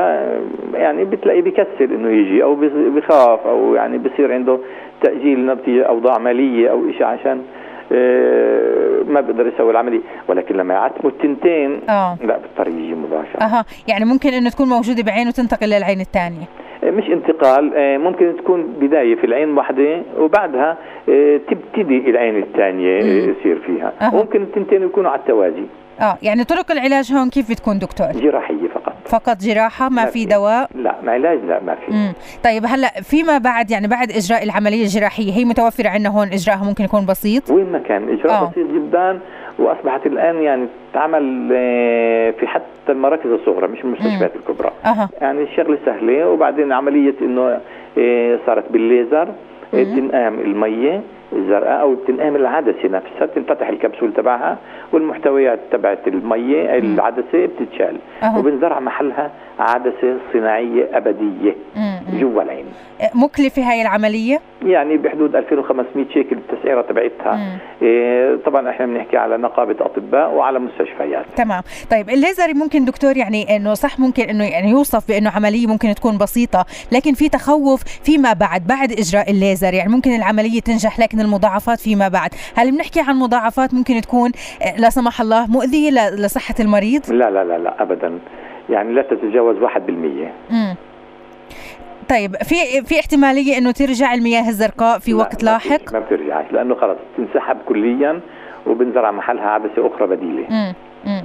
يعني 0.73 1.05
بتلاقيه 1.05 1.41
بيكسل 1.41 1.93
إنه 1.93 2.09
يجي 2.09 2.43
أو 2.43 2.55
بيخاف 2.95 3.47
أو 3.47 3.75
يعني 3.75 3.97
بصير 3.97 4.33
عنده 4.33 4.57
تأجيل 5.01 5.45
نتيجه 5.45 5.83
اوضاع 5.83 6.17
مالية 6.17 6.71
أو 6.71 6.91
شيء 6.91 7.03
عشان 7.03 7.41
ما 9.07 9.21
بيقدر 9.21 9.47
يسوي 9.47 9.71
العملية. 9.71 9.99
ولكن 10.27 10.55
لما 10.55 10.73
يعتموا 10.73 11.11
التنتين 11.11 11.81
آه. 11.89 12.17
لا 12.23 12.37
بيضطر 12.37 12.67
يجي 12.67 12.95
مباشرة. 12.95 13.41
أها. 13.41 13.65
يعني 13.87 14.05
ممكن 14.05 14.29
إنه 14.29 14.49
تكون 14.49 14.67
موجودة 14.69 15.03
بعين 15.03 15.27
وتنتقل 15.27 15.67
للعين 15.67 16.01
الثانية. 16.01 16.45
مش 16.83 17.03
انتقال. 17.09 17.71
آه، 17.75 17.97
ممكن 17.97 18.33
تكون 18.37 18.63
بداية 18.81 19.15
في 19.15 19.23
العين 19.23 19.57
واحدة 19.57 20.01
وبعدها 20.17 20.77
آه، 21.09 21.37
تبتدي 21.37 22.09
العين 22.09 22.37
الثانية 22.43 22.99
آه، 22.99 23.03
مم. 23.03 23.35
يصير 23.39 23.59
فيها. 23.65 23.93
أها. 24.01 24.11
ممكن 24.15 24.41
التنتين 24.41 24.83
يكونوا 24.83 25.11
على 25.11 25.19
التوازي. 25.19 25.63
آه. 26.01 26.17
يعني 26.23 26.43
طرق 26.43 26.71
العلاج 26.71 27.13
هون 27.13 27.29
كيف 27.29 27.51
بتكون 27.51 27.79
دكتور؟ 27.79 28.07
جراحية 28.07 28.67
فقط. 28.73 28.78
فقط 29.09 29.37
جراحة 29.37 29.89
ما 29.89 30.05
في 30.05 30.25
دواء؟ 30.25 30.69
لا 30.75 30.95
علاج 31.07 31.39
لا 31.47 31.59
ما 31.63 31.75
في. 31.75 31.91
مم. 31.91 32.13
طيب 32.43 32.63
هلأ 32.65 32.87
فيما 32.87 33.37
بعد 33.37 33.71
يعني 33.71 33.87
بعد 33.87 34.11
إجراء 34.11 34.43
العملية 34.43 34.83
الجراحية 34.83 35.33
هي 35.33 35.45
متوفرة 35.45 35.89
عندنا 35.89 36.09
هون 36.09 36.27
إجراءها 36.27 36.63
ممكن 36.63 36.83
يكون 36.83 37.05
بسيط؟ 37.05 37.51
وين 37.51 37.71
ما 37.71 37.79
كان 37.79 38.09
إجراء 38.09 38.33
آه. 38.33 38.49
بسيط 38.51 38.67
جدا 38.71 39.19
وأصبحت 39.59 40.05
الآن 40.05 40.41
يعني 40.41 40.67
تعمل 40.93 41.49
آه، 41.53 42.31
في 42.31 42.47
حتى 42.47 42.65
المراكز 42.89 43.29
الصغرى 43.29 43.67
مش 43.67 43.83
المستشفيات 43.83 44.31
الكبرى. 44.35 44.71
أها. 44.85 45.09
يعني 45.21 45.43
الشغلة 45.43 45.77
سهلة 45.85 46.29
وبعدين 46.29 46.71
عملية 46.71 47.15
إنه 47.21 47.59
آه، 47.97 48.39
صارت 48.45 48.71
بالليزر 48.71 49.27
آه، 49.73 49.83
تنقام 49.83 50.39
المية 50.39 51.01
الزرقاء 51.33 51.81
أو 51.81 51.95
تنقام 51.95 52.35
العدسة 52.35 52.87
نفسها 52.87 53.25
تنفتح 53.35 53.67
الكبسول 53.67 54.13
تبعها 54.13 54.57
والمحتويات 54.93 55.59
تبعت 55.71 56.07
المية 56.07 56.77
العدسة 56.77 57.45
بتتشال. 57.45 57.97
أها. 58.23 58.37
وبنزرع 58.37 58.79
محلها 58.79 59.31
عدسة 59.59 60.17
صناعية 60.33 60.97
أبدية 60.97 61.55
مم. 61.75 61.99
جوا 62.19 62.43
العين. 62.43 62.65
مكلفة 63.15 63.71
هاي 63.71 63.81
العملية؟ 63.81 64.39
يعني 64.65 64.97
بحدود 64.97 65.35
2500 65.35 66.05
شيكل 66.13 66.35
التسعيره 66.37 66.81
تبعتها. 66.81 67.59
إيه 67.81 68.35
طبعا 68.45 68.69
إحنا 68.69 68.85
بنحكي 68.85 69.17
على 69.17 69.37
نقابة 69.37 69.75
أطباء 69.85 70.33
وعلى 70.33 70.59
مستشفيات. 70.59 71.25
تمام. 71.35 71.61
طيب 71.91 72.09
الليزر 72.09 72.53
ممكن 72.53 72.85
دكتور 72.85 73.17
يعني 73.17 73.55
إنه 73.55 73.73
صح 73.73 73.99
ممكن 73.99 74.23
إنه 74.23 74.43
يعني 74.43 74.69
يوصف 74.69 75.07
بإنه 75.07 75.29
عملية 75.29 75.67
ممكن 75.67 75.95
تكون 75.95 76.17
بسيطة 76.17 76.65
لكن 76.91 77.13
في 77.13 77.29
تخوف 77.29 77.83
فيما 77.83 78.33
بعد 78.33 78.67
بعد 78.67 78.91
إجراء 78.91 79.31
الليزر. 79.31 79.73
يعني 79.73 79.91
ممكن 79.91 80.15
العملية 80.15 80.59
تنجح 80.59 80.99
لكن 80.99 81.19
المضاعفات 81.19 81.79
فيما 81.79 82.07
بعد. 82.07 82.29
هل 82.55 82.71
بنحكي 82.71 82.99
عن 83.01 83.15
مضاعفات 83.15 83.73
ممكن 83.73 84.01
تكون؟ 84.01 84.31
لا 84.79 84.89
سمح 84.89 85.21
الله 85.21 85.47
مؤذية 85.47 85.89
ل- 85.91 86.21
لصحة 86.21 86.55
المريض؟ 86.59 87.09
لا 87.11 87.29
لا 87.29 87.43
لا 87.43 87.57
لا 87.57 87.81
ابدا. 87.83 88.19
يعني 88.69 88.93
لا 88.93 89.01
تتجاوز 89.01 89.55
1% 89.57 90.31
امم 90.51 90.75
طيب 92.09 92.35
في 92.35 92.55
في 92.85 92.99
احتمالية 92.99 93.57
إنه 93.57 93.71
ترجع 93.71 94.13
المياه 94.13 94.49
الزرقاء 94.49 94.99
في 94.99 95.11
لا، 95.11 95.17
وقت 95.17 95.43
لاحق؟ 95.43 95.93
ما 95.93 95.99
بترجعش 95.99 96.51
لأنه 96.51 96.75
خلص 96.75 96.97
تنسحب 97.17 97.57
كليا 97.67 98.19
وبنزرع 98.67 99.11
محلها 99.11 99.49
عدسه 99.49 99.87
أخرى 99.87 100.07
بديلة. 100.07 100.45
مم. 100.49 100.73
مم. 101.05 101.21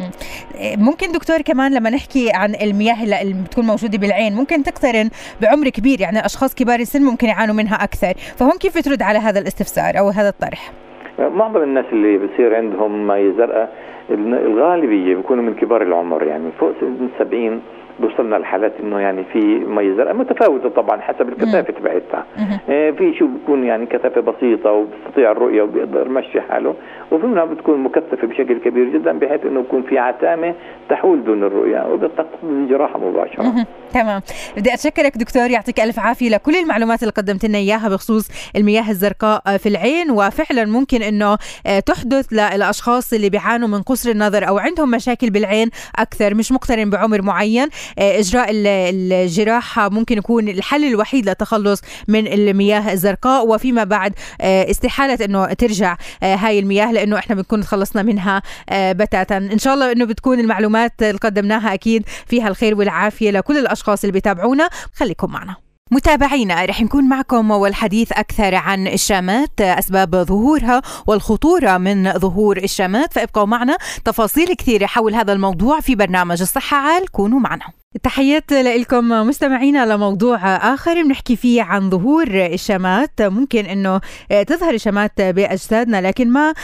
إيه، 0.54 0.76
ممكن 0.76 1.12
دكتور 1.12 1.42
كمان 1.42 1.74
لما 1.74 1.90
نحكي 1.90 2.30
عن 2.34 2.54
المياه 2.54 3.02
اللي 3.02 3.22
اللي 3.22 3.34
بتكون 3.44 3.64
موجودة 3.66 3.98
بالعين 3.98 4.34
ممكن 4.34 4.62
تقترن 4.62 5.10
بعمر 5.42 5.68
كبير 5.68 6.00
يعني 6.00 6.26
أشخاص 6.26 6.54
كبار 6.54 6.80
السن 6.80 7.02
ممكن 7.02 7.26
يعانوا 7.26 7.54
منها 7.54 7.84
أكثر. 7.84 8.12
فهون 8.36 8.58
كيف 8.60 8.78
بترد 8.78 9.02
على 9.02 9.18
هذا 9.18 9.38
الاستفسار 9.40 9.98
أو 9.98 10.08
هذا 10.08 10.28
الطرح؟ 10.28 10.72
معظم 11.18 11.62
الناس 11.62 11.84
اللي 11.92 12.18
بصير 12.18 12.54
عندهم 12.56 13.06
مي 13.06 13.32
زرقاء 13.32 13.72
الغالبية 14.10 15.14
بيكونوا 15.14 15.44
من 15.44 15.54
كبار 15.54 15.82
العمر 15.82 16.22
يعني 16.22 16.50
فوق 16.60 16.72
سن 16.80 17.08
70 17.18 17.60
بوصلنا 18.00 18.36
لحالات 18.36 18.72
إنه 18.82 19.00
يعني 19.00 19.24
في 19.32 19.38
مي 19.58 19.96
زرقاء 19.96 20.14
متفاوتة 20.14 20.68
طبعا 20.68 21.00
حسب 21.00 21.28
الكثافة 21.28 21.72
تبعتها. 21.72 22.24
آه، 22.68 22.90
في 22.90 23.14
شو 23.18 23.26
بتكون 23.26 23.64
يعني 23.64 23.86
كثافة 23.86 24.20
بسيطة 24.20 24.70
وبيستطيع 24.70 25.32
الرؤية 25.32 25.62
وبيقدر 25.62 26.06
يمشي 26.06 26.40
حاله 26.40 26.74
وفي 27.12 27.26
منها 27.26 27.44
بتكون 27.44 27.78
مكثفة 27.80 28.26
بشكل 28.26 28.58
كبير 28.58 28.88
جدا 28.88 29.18
بحيث 29.18 29.40
إنه 29.46 29.60
يكون 29.60 29.82
في 29.82 29.98
عتامة 29.98 30.54
تحول 30.90 31.24
دون 31.24 31.42
الرؤية 31.42 31.86
وبتقتضي 31.92 32.28
الجراحه 32.44 32.98
مباشرة. 32.98 33.66
تمام. 33.92 34.20
بدي 34.56 34.74
أتشكرك 34.74 35.18
دكتور 35.18 35.50
يعطيك 35.50 35.80
ألف 35.80 35.98
عافية 35.98 36.28
لكل 36.30 36.54
المعلومات 36.54 37.02
اللي 37.02 37.12
قدمت 37.12 37.44
لنا 37.44 37.58
إياها 37.58 37.88
بخصوص 37.88 38.50
المياه 38.56 38.90
الزرقاء 38.90 39.56
في 39.56 39.68
العين 39.68 40.10
وفعلا 40.10 40.64
ممكن 40.64 41.02
إنه 41.02 41.38
آه، 41.66 41.80
تحدث 41.80 42.32
للاشخاص 42.32 43.12
اللي 43.12 43.30
بيعانوا 43.30 43.68
من 43.68 43.82
قصر 43.82 44.10
النظر 44.10 44.48
أو 44.48 44.58
عندهم 44.58 44.90
مشاكل 44.90 45.30
بالعين 45.30 45.70
أكثر 45.98 46.34
مش 46.34 46.52
مقترن 46.52 46.90
بعمر 46.90 47.22
معين. 47.22 47.68
إجراء 47.98 48.50
ال- 48.50 49.12
الجراحه 49.12 49.88
ممكن 49.88 50.18
يكون 50.18 50.48
الحل 50.48 50.84
الوحيد 50.84 51.28
للتخلص 51.28 51.80
من 52.08 52.26
المياه 52.26 52.92
الزرقاء 52.92 53.46
وفيما 53.48 53.84
بعد 53.84 54.12
آه، 54.40 54.70
استحالة 54.70 55.24
إنه 55.24 55.46
ترجع 55.52 55.96
آه، 56.22 56.34
هاي 56.34 56.58
المياه 56.58 56.92
لإنه 56.92 57.18
إحنا 57.18 57.34
بنكون 57.34 57.60
تخلصنا 57.60 58.02
منها 58.02 58.42
آه، 58.68 58.92
بتاتا. 58.92 59.36
إن 59.36 59.58
شاء 59.58 59.74
الله 59.74 59.92
إنه 59.92 60.04
بتكون 60.04 60.40
المعلومات 60.40 60.92
اللي 61.02 61.18
قدمناها 61.18 61.74
أكيد 61.74 62.02
فيها 62.26 62.48
الخير 62.48 62.74
والعافية 62.78 63.30
لكل 63.30 63.58
الأشخاص 63.58 64.04
اللي 64.04 64.12
بيتابعونا. 64.12 64.68
خليكم 64.94 65.30
معنا. 65.32 65.63
متابعينا 65.90 66.64
رح 66.64 66.80
نكون 66.80 67.08
معكم 67.08 67.50
والحديث 67.50 68.12
أكثر 68.12 68.54
عن 68.54 68.86
الشامات 68.86 69.60
أسباب 69.60 70.16
ظهورها 70.16 70.82
والخطورة 71.06 71.78
من 71.78 72.12
ظهور 72.12 72.56
الشامات 72.56 73.12
فابقوا 73.12 73.44
معنا 73.44 73.76
تفاصيل 74.04 74.54
كثيرة 74.54 74.86
حول 74.86 75.14
هذا 75.14 75.32
الموضوع 75.32 75.80
في 75.80 75.94
برنامج 75.94 76.40
الصحة 76.40 76.76
عال 76.76 77.10
كونوا 77.10 77.40
معنا. 77.40 77.83
تحيات 78.02 78.52
لكم 78.52 79.08
مستمعينا 79.08 79.86
لموضوع 79.86 80.56
آخر 80.56 81.02
بنحكي 81.02 81.36
فيه 81.36 81.62
عن 81.62 81.90
ظهور 81.90 82.26
الشمات 82.30 83.22
ممكن 83.22 83.66
أنه 83.66 84.00
تظهر 84.46 84.74
الشمات 84.74 85.20
بأجسادنا 85.20 86.00
لكن 86.00 86.30
ما 86.30 86.54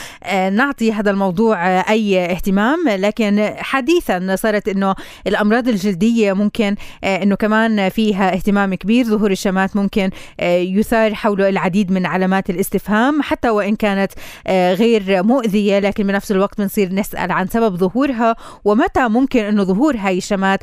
نعطي 0.49 0.91
هذا 0.93 1.11
الموضوع 1.11 1.65
أي 1.89 2.25
اهتمام. 2.25 2.89
لكن 2.89 3.53
حديثا 3.57 4.35
صارت 4.35 4.67
أنه 4.67 4.95
الأمراض 5.27 5.67
الجلدية 5.67 6.33
ممكن 6.33 6.75
أنه 7.03 7.35
كمان 7.35 7.89
فيها 7.89 8.33
اهتمام 8.33 8.75
كبير. 8.75 9.05
ظهور 9.05 9.31
الشمات 9.31 9.75
ممكن 9.75 10.09
يثار 10.41 11.13
حوله 11.13 11.49
العديد 11.49 11.91
من 11.91 12.05
علامات 12.05 12.49
الاستفهام 12.49 13.21
حتى 13.21 13.49
وإن 13.49 13.75
كانت 13.75 14.11
غير 14.49 15.23
مؤذية 15.23 15.79
لكن 15.79 16.07
بنفس 16.07 16.31
الوقت 16.31 16.61
بنصير 16.61 16.93
نسأل 16.93 17.31
عن 17.31 17.47
سبب 17.47 17.75
ظهورها. 17.75 18.35
ومتى 18.65 19.07
ممكن 19.07 19.43
أنه 19.43 19.63
ظهور 19.63 19.95
هاي 19.97 20.17
الشمات 20.17 20.59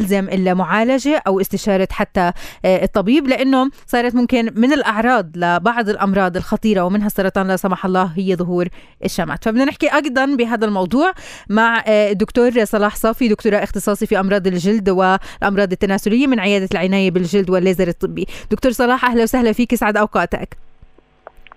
يستلزم 0.00 0.28
يستلزم 0.28 0.48
المعالجة 0.48 1.22
أو 1.26 1.40
استشارة 1.40 1.88
حتى 1.90 2.32
الطبيب 2.64 3.26
لأنه 3.28 3.70
صارت 3.86 4.14
ممكن 4.14 4.52
من 4.54 4.72
الأعراض 4.72 5.30
لبعض 5.36 5.88
الأمراض 5.88 6.36
الخطيرة 6.36 6.82
ومنها 6.82 7.06
السرطان 7.06 7.48
لا 7.48 7.56
سمح 7.56 7.86
الله 7.86 8.12
هي 8.16 8.36
ظهور 8.36 8.68
الشمات 9.04 9.44
فبدنا 9.44 9.64
نحكي 9.64 9.94
أيضا 9.94 10.26
بهذا 10.26 10.66
الموضوع 10.66 11.12
مع 11.48 11.84
الدكتور 11.88 12.64
صلاح 12.64 12.96
صافي 12.96 13.28
دكتوراه 13.28 13.62
اختصاصي 13.64 14.06
في 14.06 14.20
أمراض 14.20 14.46
الجلد 14.46 14.88
والأمراض 14.88 15.72
التناسلية 15.72 16.26
من 16.26 16.40
عيادة 16.40 16.68
العناية 16.72 17.10
بالجلد 17.10 17.50
والليزر 17.50 17.88
الطبي. 17.88 18.26
دكتور 18.50 18.72
صلاح 18.72 19.04
أهلا 19.04 19.22
وسهلا 19.22 19.52
فيك 19.52 19.74
سعد 19.74 19.96
أوقاتك. 19.96 20.69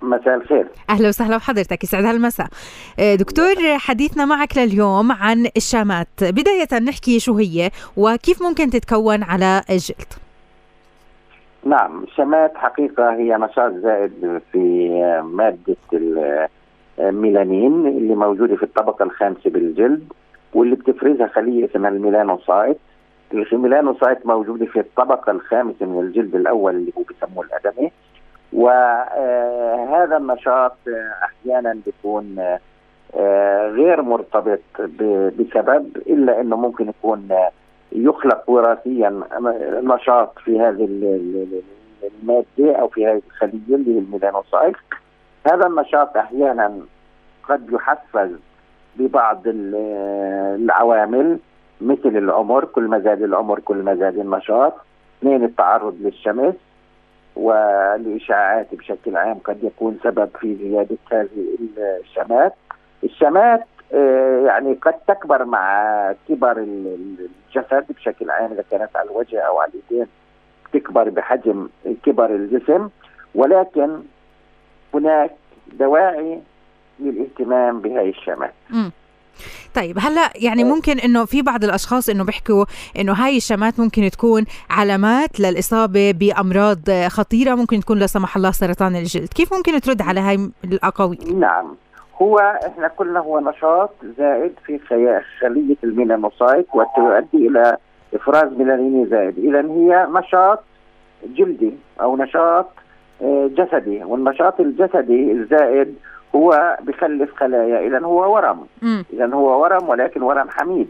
مساء 0.03 0.35
الخير. 0.35 0.67
أهلا 0.89 1.07
وسهلا 1.07 1.37
بحضرتك 1.37 1.83
يسعد 1.83 2.05
هالمساء. 2.05 2.47
دكتور 2.99 3.55
حديثنا 3.77 4.25
معك 4.25 4.57
لليوم 4.57 5.11
عن 5.11 5.47
الشامات 5.57 6.07
بداية 6.21 6.79
نحكي 6.81 7.19
شو 7.19 7.37
هي 7.37 7.71
وكيف 7.97 8.41
ممكن 8.41 8.69
تتكون 8.69 9.23
على 9.23 9.61
الجلد؟ 9.69 10.13
نعم 11.65 12.03
الشامات 12.03 12.51
حقيقة 12.55 13.13
هي 13.15 13.37
نشاط 13.37 13.73
زائد 13.73 14.41
في 14.51 14.89
مادة 15.23 15.75
الميلانين 16.99 17.87
اللي 17.87 18.15
موجودة 18.15 18.55
في 18.55 18.63
الطبقة 18.63 19.03
الخامسة 19.03 19.49
بالجلد 19.49 20.13
واللي 20.53 20.75
بتفرزها 20.75 21.27
خلية 21.27 21.65
اسمها 21.65 21.89
ال 21.89 21.97
melanocyte. 21.97 22.77
ال 23.34 23.42
melanocyte 23.42 24.25
موجودة 24.25 24.65
في 24.65 24.79
الطبقة 24.79 25.31
الخامسة 25.31 25.85
من 25.85 25.99
الجلد 25.99 26.35
الأول 26.35 26.75
اللي 26.75 26.91
هو 26.97 27.03
بيسموه 27.03 27.45
الأدمي. 27.45 27.91
وهذا 28.53 30.17
النشاط 30.17 30.77
أحيانا 31.23 31.77
بيكون 31.85 32.57
غير 33.75 34.01
مرتبط 34.01 34.59
بسبب 35.39 35.97
إلا 35.97 36.41
إنه 36.41 36.55
ممكن 36.55 36.89
يكون 36.89 37.29
يخلق 37.91 38.49
وراثيا 38.49 39.21
نشاط 39.83 40.39
في 40.39 40.59
هذه 40.59 40.85
المادة 42.21 42.75
أو 42.79 42.87
في 42.87 43.07
هذه 43.07 43.21
الخلية 43.27 43.75
اللي 43.75 43.95
هي 43.95 43.99
الميلانوسايت. 43.99 44.75
هذا 45.51 45.67
النشاط 45.67 46.17
أحيانا 46.17 46.79
قد 47.49 47.69
يحفز 47.71 48.29
ببعض 48.95 49.41
العوامل 49.45 51.39
مثل 51.81 52.17
العمر 52.17 52.65
كل 52.65 52.83
ما 52.83 52.99
زاد 52.99 53.21
العمر 53.21 53.59
كل 53.59 53.77
ما 53.77 53.95
زاد 53.95 54.17
النشاط. 54.17 54.73
اثنين 55.19 55.43
التعرض 55.43 55.95
للشمس. 56.01 56.55
والإشاعات 57.36 58.76
بشكل 58.76 59.17
عام 59.17 59.38
قد 59.39 59.63
يكون 59.63 60.00
سبب 60.04 60.30
في 60.39 60.56
زيادة 60.56 60.98
هذه 61.12 61.28
الشمات. 61.78 62.54
الشمات 63.04 63.63
يعني 64.46 64.74
قد 64.74 64.93
تكبر 65.08 65.46
مع 65.46 66.15
كبر 66.30 66.58
الجسد 66.58 67.86
بشكل 67.89 68.30
عام 68.30 68.52
إذا 68.52 68.63
كانت 68.72 68.96
على 68.96 69.10
الوجه 69.10 69.39
أو 69.39 69.60
على 69.60 69.72
اليدين 69.72 70.08
تكبر 70.74 71.10
بحجم 71.10 71.69
كبر 72.06 72.26
الجسم. 72.26 72.89
ولكن 73.36 74.00
هناك 74.93 75.32
دواعي 75.74 76.41
للإهتمام 77.00 77.80
بهذه 77.82 78.10
الشمات. 78.10 78.54
طيب 79.76 79.98
هلا 80.00 80.30
يعني 80.36 80.63
ممكن 80.63 81.00
إنه 81.00 81.26
في 81.26 81.41
بعض 81.41 81.63
الأشخاص 81.63 82.10
إنه 82.10 82.24
بيحكوا 82.24 82.65
إنه 83.00 83.13
هاي 83.13 83.38
الشامات 83.38 83.79
ممكن 83.80 84.10
تكون 84.10 84.46
علامات 84.69 85.39
للإصابة 85.39 86.12
بأمراض 86.12 86.89
خطيرة 87.08 87.56
ممكن 87.56 87.80
تكون 87.80 88.00
لا 88.00 88.08
سمح 88.08 88.36
الله 88.36 88.52
سرطان 88.52 88.96
الجلد. 88.96 89.28
كيف 89.28 89.54
ممكن 89.54 89.82
ترد 89.82 90.02
على 90.02 90.19
هاي 90.19 90.52
الأقاويل؟ 90.63 91.39
نعم 91.39 91.76
هو 92.22 92.39
إحنا 92.67 92.88
قلنا 92.88 93.19
هو 93.19 93.39
نشاط 93.39 93.89
زائد 94.17 94.52
في 94.65 94.80
خلية 95.39 95.78
ال 95.84 95.91
melanocyte 95.91 96.67
وتؤدي 96.74 97.48
إلى 97.48 97.78
إفراز 98.13 98.54
ميلانين 98.58 99.10
زائد. 99.10 99.38
اذا 99.38 99.62
هي 99.62 100.08
نشاط 100.19 100.63
جلدي 101.26 101.74
أو 102.02 102.17
نشاط 102.17 102.69
آه، 103.22 103.50
جسدي 103.58 104.04
والنشاط 104.04 104.60
الجسدي 104.60 105.32
الزائد 105.32 105.96
هو 106.36 106.78
بخلف 106.82 107.36
خلايا. 107.36 107.88
إذا 107.88 108.00
هو 108.00 108.36
ورم. 108.36 108.65
إذا 109.13 109.34
هو 109.34 109.62
ورم 109.63 109.89
ولكن 109.89 110.22
ورم 110.22 110.50
حميد. 110.50 110.88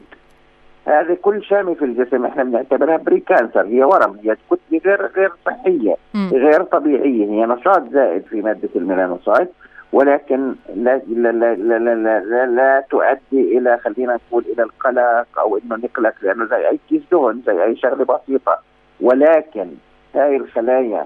هذه 0.87 1.17
كل 1.21 1.43
شامة 1.43 1.75
في 1.75 1.85
الجسم. 1.85 2.25
إحنا 2.25 2.43
بنعتبرها 2.43 2.97
pre 2.97 3.19
cancer 3.19 3.65
هي 3.65 3.83
ورم. 3.83 4.17
هي 4.23 4.35
كتله 4.51 4.81
غير 4.85 5.05
غير 5.15 5.31
صحية. 5.45 5.95
غير 6.31 6.63
طبيعية. 6.63 7.25
هي 7.25 7.45
نشاط 7.45 7.89
زائد 7.89 8.23
في 8.25 8.41
مادة 8.41 8.69
ال 8.75 8.82
melanocyte 8.82 9.49
ولكن 9.93 10.55
لا 10.75 11.01
لا 11.07 11.31
لا 11.31 11.55
لا, 11.55 11.79
لا, 11.79 11.95
لا, 11.95 12.19
لا, 12.19 12.45
لا 12.45 12.83
تؤدي 12.89 13.57
إلى 13.57 13.77
خلينا 13.77 14.19
نقول 14.27 14.43
إلى 14.53 14.63
القلق 14.63 15.39
أو 15.39 15.57
إنه 15.57 15.75
نقلق 15.75 16.13
لأنه 16.21 16.45
زي 16.45 16.69
أي 16.69 16.79
كيس 16.89 17.01
دهن 17.11 17.41
زي 17.45 17.63
أي 17.63 17.75
شغلة 17.75 18.05
بسيطة. 18.05 18.59
ولكن 19.01 19.67
هاي 20.15 20.35
الخلايا 20.35 21.05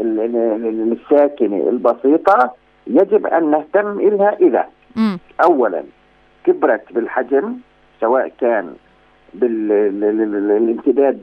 ال- 0.00 0.20
ال- 0.20 0.66
ال- 0.66 0.92
الساكنة 1.00 1.68
البسيطة 1.68 2.54
يجب 2.86 3.26
أن 3.26 3.50
نهتم 3.50 4.00
لها 4.00 4.36
إذا 4.40 4.66
مم. 4.96 5.18
اولا 5.44 5.82
كبرت 6.44 6.92
بالحجم 6.92 7.56
سواء 8.00 8.32
كان 8.40 8.74
بالامتداد 9.92 11.22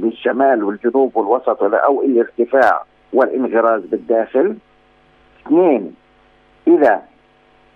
بالشمال 0.00 0.64
والجنوب 0.64 1.16
والوسط 1.16 1.62
أو 1.62 2.02
الارتفاع 2.02 2.84
والانغراز 3.12 3.82
بالداخل 3.86 4.56
اثنين 5.46 5.94
إذا 6.66 7.02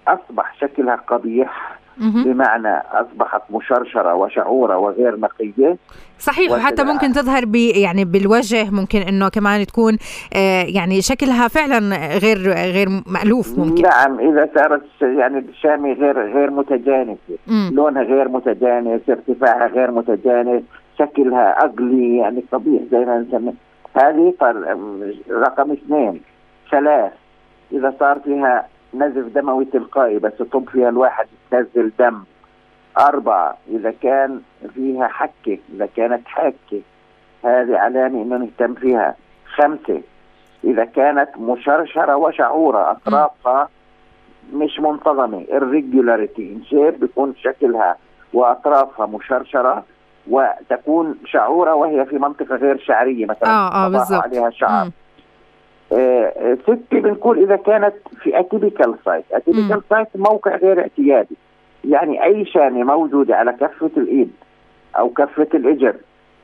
أصبح 0.08 0.54
شكلها 0.60 0.96
قبيح. 0.96 1.78
بمعنى 2.00 2.82
أصبحت 2.92 3.42
مشرشرة 3.50 4.14
وشعورة 4.14 4.78
وغير 4.78 5.20
نقية. 5.20 5.76
صحيح 6.18 6.52
وحتى. 6.52 6.84
ممكن 6.84 7.12
تظهر 7.12 7.44
ب 7.44 7.54
يعني 7.54 8.04
بالوجه 8.04 8.70
ممكن 8.70 8.98
إنه 8.98 9.28
كمان 9.28 9.66
تكون 9.66 9.98
آه 10.34 10.62
يعني 10.62 11.02
شكلها 11.02 11.48
فعلا 11.48 11.96
غير 12.18 12.38
غير 12.52 12.88
مألوف 13.06 13.58
ممكن. 13.58 13.82
نعم 13.82 14.20
إذا 14.20 14.48
صارت 14.54 14.82
يعني 15.02 15.38
الشامي 15.38 15.92
غير 15.92 16.32
غير 16.34 16.50
متجانسة. 16.50 17.38
لونها 17.72 18.02
غير 18.02 18.28
متجانس 18.28 19.00
ارتفاعها 19.08 19.66
غير 19.66 19.90
متجانس 19.90 20.62
شكلها 20.98 21.64
اقلي 21.64 22.16
يعني 22.16 22.44
قبيح 22.52 22.82
زي 22.92 22.98
ما 22.98 23.18
نسميه. 23.18 23.54
هذه 23.94 24.34
رقم 25.30 25.72
اثنين. 25.72 26.20
ثلاث 26.70 27.12
إذا 27.72 27.94
صار 28.00 28.18
فيها 28.24 28.66
نزف 28.94 29.34
دموي 29.34 29.64
تلقائي 29.64 30.18
بس 30.18 30.32
طب 30.52 30.68
فيها 30.68 30.88
الواحد 30.88 31.26
تنزل 31.50 31.92
دم. 31.98 32.22
أربعة 32.98 33.56
إذا 33.68 33.90
كان 34.02 34.40
فيها 34.74 35.08
حكة 35.08 35.58
إذا 35.74 35.88
كانت 35.96 36.26
حكة 36.26 36.80
هذه 37.44 37.76
علامة 37.76 38.22
إنه 38.22 38.36
نهتم 38.36 38.74
فيها. 38.74 39.14
خمسة 39.54 40.00
إذا 40.64 40.84
كانت 40.84 41.28
مشرشرة 41.38 42.16
وشعورة 42.16 42.90
أطرافها 42.90 43.68
مش 44.52 44.80
منتظمة. 44.80 45.44
irregularity 45.44 46.40
in 46.56 46.70
shape 46.70 47.00
بيكون 47.00 47.34
شكلها 47.42 47.96
وأطرافها 48.32 49.06
مشرشرة 49.06 49.84
وتكون 50.30 51.18
شعورة 51.26 51.74
وهي 51.74 52.04
في 52.06 52.18
منطقة 52.18 52.56
غير 52.56 52.78
شعرية 52.78 53.26
مثلا 53.26 53.68
تضع 53.68 53.88
بالضبط. 53.88 54.22
عليها 54.24 54.50
شعر. 54.50 54.84
مم. 54.84 54.92
ستة 56.62 57.00
بنقول 57.00 57.38
إذا 57.38 57.56
كانت 57.56 57.94
في 58.22 58.40
atypical 58.40 58.94
site. 59.04 59.24
atypical 59.32 59.82
site 59.90 60.08
موقع 60.14 60.56
غير 60.56 60.80
اعتيادي. 60.80 61.36
يعني 61.84 62.24
أي 62.24 62.44
شامة 62.44 62.84
موجودة 62.84 63.36
على 63.36 63.52
كفة 63.52 63.90
الإيد 63.96 64.30
أو 64.98 65.08
كفة 65.08 65.48
الإجر 65.54 65.94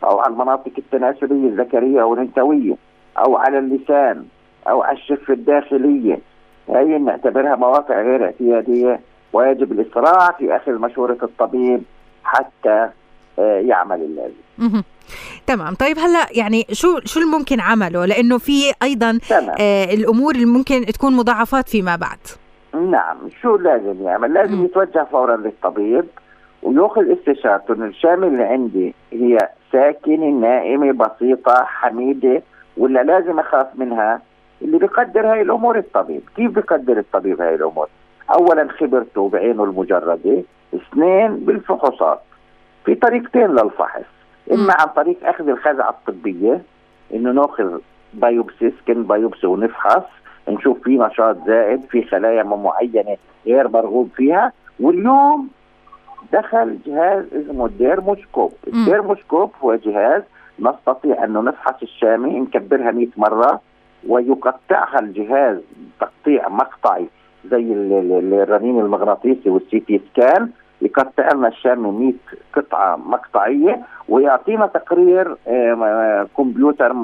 أو 0.04 0.18
على 0.18 0.32
المناطق 0.32 0.72
التناسلية 0.78 1.48
الذكرية 1.48 2.02
أو 2.02 2.14
الأنثوية 2.14 2.74
أو 3.18 3.36
على 3.36 3.58
اللسان 3.58 4.24
أو 4.68 4.82
على 4.82 4.96
الشفة 4.98 5.34
الداخلية. 5.34 6.18
هي 6.68 6.98
نعتبرها 6.98 7.56
مواقع 7.56 8.02
غير 8.02 8.24
اعتيادية. 8.24 9.00
ويجب 9.32 9.72
الإسراع 9.72 10.30
في 10.38 10.56
أخذ 10.56 10.72
مشورة 10.72 11.18
الطبيب 11.22 11.82
حتى 12.24 12.88
آه، 13.38 13.58
يعمل 13.58 14.00
اللازم. 14.02 14.82
تمام. 15.46 15.74
طيب 15.74 15.98
هلأ 15.98 16.26
يعني 16.30 16.66
شو 16.72 17.00
شو 17.04 17.20
الممكن 17.20 17.60
عمله؟ 17.60 18.06
لأنه 18.06 18.38
في 18.38 18.72
أيضا 18.82 19.18
تمام. 19.28 19.56
آه 19.60 19.84
الأمور 19.84 20.34
اللي 20.34 20.46
ممكن 20.46 20.86
تكون 20.86 21.16
مضاعفات 21.16 21.68
فيما 21.68 21.96
بعد. 21.96 22.18
نعم. 22.90 23.16
شو 23.42 23.56
لازم 23.56 24.02
يعمل؟ 24.02 24.32
لازم. 24.34 24.64
يتوجه 24.64 25.06
فورا 25.12 25.36
للطبيب 25.36 26.04
ويأخذ 26.62 27.12
استشارته. 27.12 27.74
ان 27.74 27.82
الشامة 27.82 28.28
اللي 28.28 28.42
عندي 28.44 28.94
هي 29.12 29.38
ساكنة 29.72 30.26
نائمة 30.40 30.92
بسيطة 30.92 31.64
حميدة 31.64 32.42
ولا 32.76 33.02
لازم 33.02 33.38
أخاف 33.38 33.66
منها؟ 33.74 34.20
اللي 34.62 34.78
بيقدر 34.78 35.32
هاي 35.32 35.42
الأمور 35.42 35.78
الطبيب. 35.78 36.22
كيف 36.36 36.50
بيقدر 36.50 36.98
الطبيب 36.98 37.40
هاي 37.40 37.54
الأمور؟ 37.54 37.88
اولا 38.34 38.68
خبرته 38.80 39.28
بعينه 39.28 39.64
المجردة 39.64 40.42
اثنين 40.74 41.36
بالفحوصات. 41.36 42.20
في 42.84 42.94
طريقتين 42.94 43.46
للفحص. 43.46 44.02
إما 44.52 44.74
عن 44.80 44.86
طريق 44.96 45.16
أخذ 45.28 45.48
الخزعة 45.48 45.90
الطبية 45.90 46.62
إنه 47.14 47.32
ناخذ 47.32 47.78
biopsy 48.14 48.70
skin 48.70 49.02
biopsy 49.02 49.46
ونفحص 49.46 50.02
نشوف 50.48 50.78
في 50.84 50.98
نشاط 50.98 51.36
زائد 51.46 51.80
في 51.90 52.02
خلايا 52.02 52.42
معينة 52.42 53.16
غير 53.46 53.68
مرغوب 53.68 54.08
فيها. 54.16 54.52
واليوم 54.80 55.48
دخل 56.32 56.78
جهاز 56.86 57.24
اسمه 57.34 57.66
ال 57.66 57.74
dermoscope. 57.74 58.52
ال 58.66 58.74
dermoscope 58.74 59.50
هو 59.64 59.74
جهاز 59.74 60.22
نستطيع 60.60 61.24
انه 61.24 61.40
نفحص 61.42 61.82
الشامي 61.82 62.40
نكبرها 62.40 62.90
100 62.90 63.06
مرة 63.16 63.60
ويقطعها 64.08 64.98
الجهاز 65.00 65.58
تقطيع 66.00 66.48
مقطعي 66.48 67.06
زي 67.50 67.60
ال- 67.72 67.92
ال- 67.92 68.34
الرنين 68.34 68.80
المغناطيسي 68.80 69.50
وال 69.50 69.80
CT 69.80 70.00
scan 70.12 70.50
يقطع 70.84 71.28
لنا 71.34 71.48
الشامي 71.48 71.90
100 71.90 72.12
قطعة 72.56 72.96
مقطعية 72.96 73.80
ويعطينا 74.08 74.66
تقرير 74.66 75.36
آه، 75.48 76.26
كمبيوتر 76.36 76.94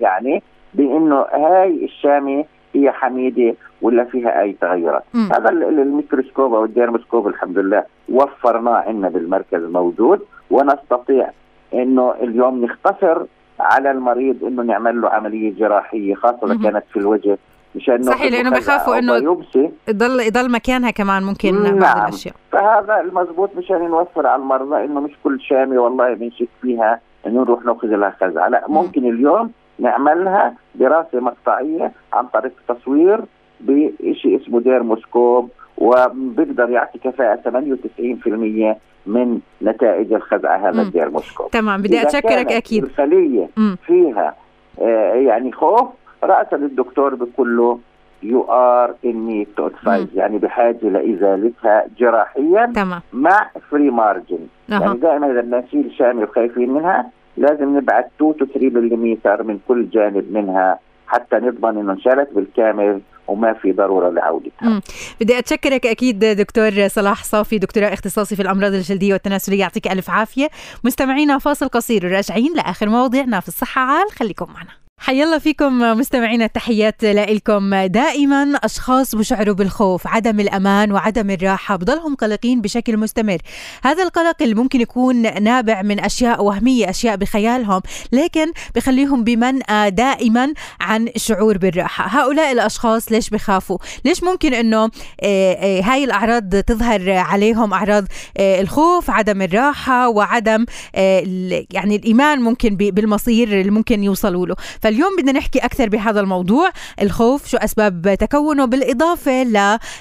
يعني 0.00 0.42
بإنه 0.74 1.20
هاي 1.32 1.84
الشامي 1.84 2.44
هي 2.74 2.90
حميدة 2.92 3.54
ولا 3.82 4.04
فيها 4.04 4.40
أي 4.42 4.52
تغيرات 4.60 5.02
مم. 5.14 5.28
هذا 5.32 5.48
ال- 5.50 5.62
ال- 5.62 5.80
الميكروسكوب 5.80 6.54
أو 6.54 6.64
ال 6.64 6.70
dermoscope 6.70 7.28
الحمد 7.28 7.58
لله 7.58 7.84
وفرناه 8.08 8.74
عندنا 8.74 9.08
بالمركز 9.08 9.62
موجود 9.64 10.20
ونستطيع 10.50 11.30
إنه 11.74 12.14
اليوم 12.22 12.64
نختصر 12.64 13.22
على 13.60 13.90
المريض 13.90 14.44
إنه 14.44 14.62
نعمل 14.62 15.00
له 15.00 15.08
عملية 15.08 15.54
جراحية 15.54 16.14
خاصة 16.14 16.52
إذا. 16.52 16.62
كانت 16.70 16.84
في 16.92 16.96
الوجه 16.98 17.38
مشان 17.74 18.02
صحيح، 18.02 18.40
خزعة 18.40 18.50
بخافوا 18.50 19.00
biopsy. 19.00 19.70
يضل 19.88 20.20
يضل 20.20 20.50
مكانها 20.52 20.90
كمان 20.90 21.22
ممكن 21.22 21.62
نعم. 21.62 21.78
بعض 21.78 21.96
الأشياء 21.96 22.34
فهذا 22.52 23.00
المضبوط 23.00 23.50
مشان 23.56 23.88
نوفر 23.88 24.26
على 24.26 24.42
المرضى 24.42 24.84
إنه 24.84 25.00
مش 25.00 25.12
كل 25.24 25.40
شامي 25.40 25.78
والله 25.78 26.14
بنشك 26.14 26.48
فيها 26.62 27.00
إنه 27.26 27.40
نروح 27.42 27.64
نأخذ 27.64 27.88
لها 27.88 28.16
خزعه، 28.20 28.48
لا 28.48 28.64
مم. 28.68 28.74
ممكن 28.74 29.10
اليوم 29.10 29.50
نعملها 29.78 30.54
دراسة 30.74 31.20
مقطعية 31.20 31.92
عن 32.12 32.26
طريق 32.26 32.52
تصوير 32.68 33.20
بشيء 33.60 34.42
اسمه 34.42 34.60
ديرموسكوب 34.60 35.50
وبيقدر 35.78 36.70
يعطي 36.70 36.98
كفاءة 36.98 37.36
98% 37.36 38.76
من 39.06 39.40
نتائج 39.62 40.12
الخزعة 40.12 40.56
هذا. 40.68 40.82
الديرموسكوب. 40.82 41.50
تمام 41.50 41.82
بدي 41.82 42.02
أكيد 42.02 42.84
الخلية 42.84 43.48
مم. 43.56 43.76
فيها 43.86 44.34
آه 44.80 45.14
يعني 45.14 45.52
خوف 45.52 45.88
راسا 46.24 46.56
الدكتور 46.56 47.14
بيقول 47.14 47.56
له 47.56 47.78
يو 48.22 48.42
ار 48.42 48.94
ان 49.04 49.46
تو 49.56 49.70
مم. 49.86 50.06
يعني 50.14 50.38
بحاجة 50.38 50.78
لإزالتها 50.82 51.84
جراحيا 51.98 52.72
تمام 52.74 53.00
مع 53.12 53.50
فري 53.70 53.90
مارجن 53.90 54.38
أها. 54.72 54.80
يعني 54.80 54.98
دائما 54.98 55.32
إذا 55.32 55.40
بدنا 55.40 55.60
نشيل 55.60 55.92
شامي 55.98 56.24
وخايفين 56.24 56.70
منها 56.70 57.10
لازم 57.36 57.76
نبعد 57.76 58.04
2 58.16 58.36
تو 58.36 58.46
3 58.46 58.60
ملم 58.60 59.18
من 59.46 59.58
كل 59.68 59.90
جانب 59.90 60.32
منها 60.32 60.78
حتى 61.06 61.36
نضمن 61.36 61.78
إنه 61.78 61.92
انشالت 61.92 62.32
بالكامل 62.32 63.00
وما 63.28 63.52
في 63.52 63.72
ضرورة 63.72 64.10
لعودتها 64.10 64.68
مم. 64.68 64.80
بدي 65.20 65.38
أتشكرك 65.38 65.86
أكيد 65.86 66.18
دكتور 66.18 66.88
صلاح 66.88 67.24
صافي 67.24 67.58
دكتوراه 67.58 67.92
اختصاصي 67.92 68.36
في 68.36 68.42
الأمراض 68.42 68.72
الجلدية 68.72 69.12
والتناسلية 69.12 69.60
يعطيك 69.60 69.92
ألف 69.92 70.10
عافية 70.10 70.48
مستمعينا 70.84 71.38
فاصل 71.38 71.68
قصير 71.68 72.06
وراجعين 72.06 72.52
لآخر 72.56 72.88
مواضيعنا 72.88 73.40
في 73.40 73.48
الصحة 73.48 73.80
عال 73.80 74.10
خليكم 74.10 74.46
معنا 74.54 74.70
حيالله 75.02 75.38
فيكم 75.38 75.78
مستمعينا 75.78 76.44
التحيات 76.44 77.04
لكم 77.04 77.74
دائما 77.74 78.58
أشخاص 78.64 79.14
بشعروا 79.14 79.54
بالخوف 79.54 80.06
عدم 80.06 80.40
الأمان 80.40 80.92
وعدم 80.92 81.30
الراحة 81.30 81.76
بضلهم 81.76 82.14
قلقين 82.14 82.60
بشكل 82.60 82.96
مستمر. 82.96 83.38
هذا 83.82 84.02
القلق 84.02 84.42
اللي 84.42 84.54
ممكن 84.54 84.80
يكون 84.80 85.42
نابع 85.42 85.82
من 85.82 86.00
أشياء 86.00 86.44
وهمية 86.44 86.90
أشياء 86.90 87.16
بخيالهم 87.16 87.82
لكن 88.12 88.52
بخليهم 88.74 89.24
بمنأى 89.24 89.90
دائما 89.90 90.52
عن 90.80 91.08
الشعور 91.08 91.58
بالراحة. 91.58 92.20
هؤلاء 92.20 92.52
الأشخاص 92.52 93.12
ليش 93.12 93.30
بخافوا؟ 93.30 93.78
ليش 94.04 94.24
ممكن 94.24 94.54
إنه 94.54 94.82
آه، 94.84 94.90
آه، 95.22 95.80
هاي 95.80 96.04
الأعراض 96.04 96.60
تظهر 96.60 97.10
عليهم؟ 97.10 97.72
أعراض 97.72 98.04
آه، 98.36 98.60
الخوف 98.60 99.10
عدم 99.10 99.42
الراحة 99.42 100.08
وعدم 100.08 100.64
يعني 100.94 101.96
الإيمان 101.96 102.40
ممكن 102.40 102.76
بالمصير 102.76 103.60
اللي 103.60 103.70
ممكن 103.70 104.04
يوصلوا 104.04 104.46
له. 104.46 104.56
فاليوم 104.90 105.16
بدنا 105.16 105.32
نحكي 105.32 105.58
أكثر 105.58 105.88
بهذا 105.88 106.20
الموضوع. 106.20 106.70
الخوف 107.02 107.48
شو 107.48 107.56
أسباب 107.56 108.14
تكونه؟ 108.20 108.64
بالإضافة 108.64 109.42
ل 109.42 109.56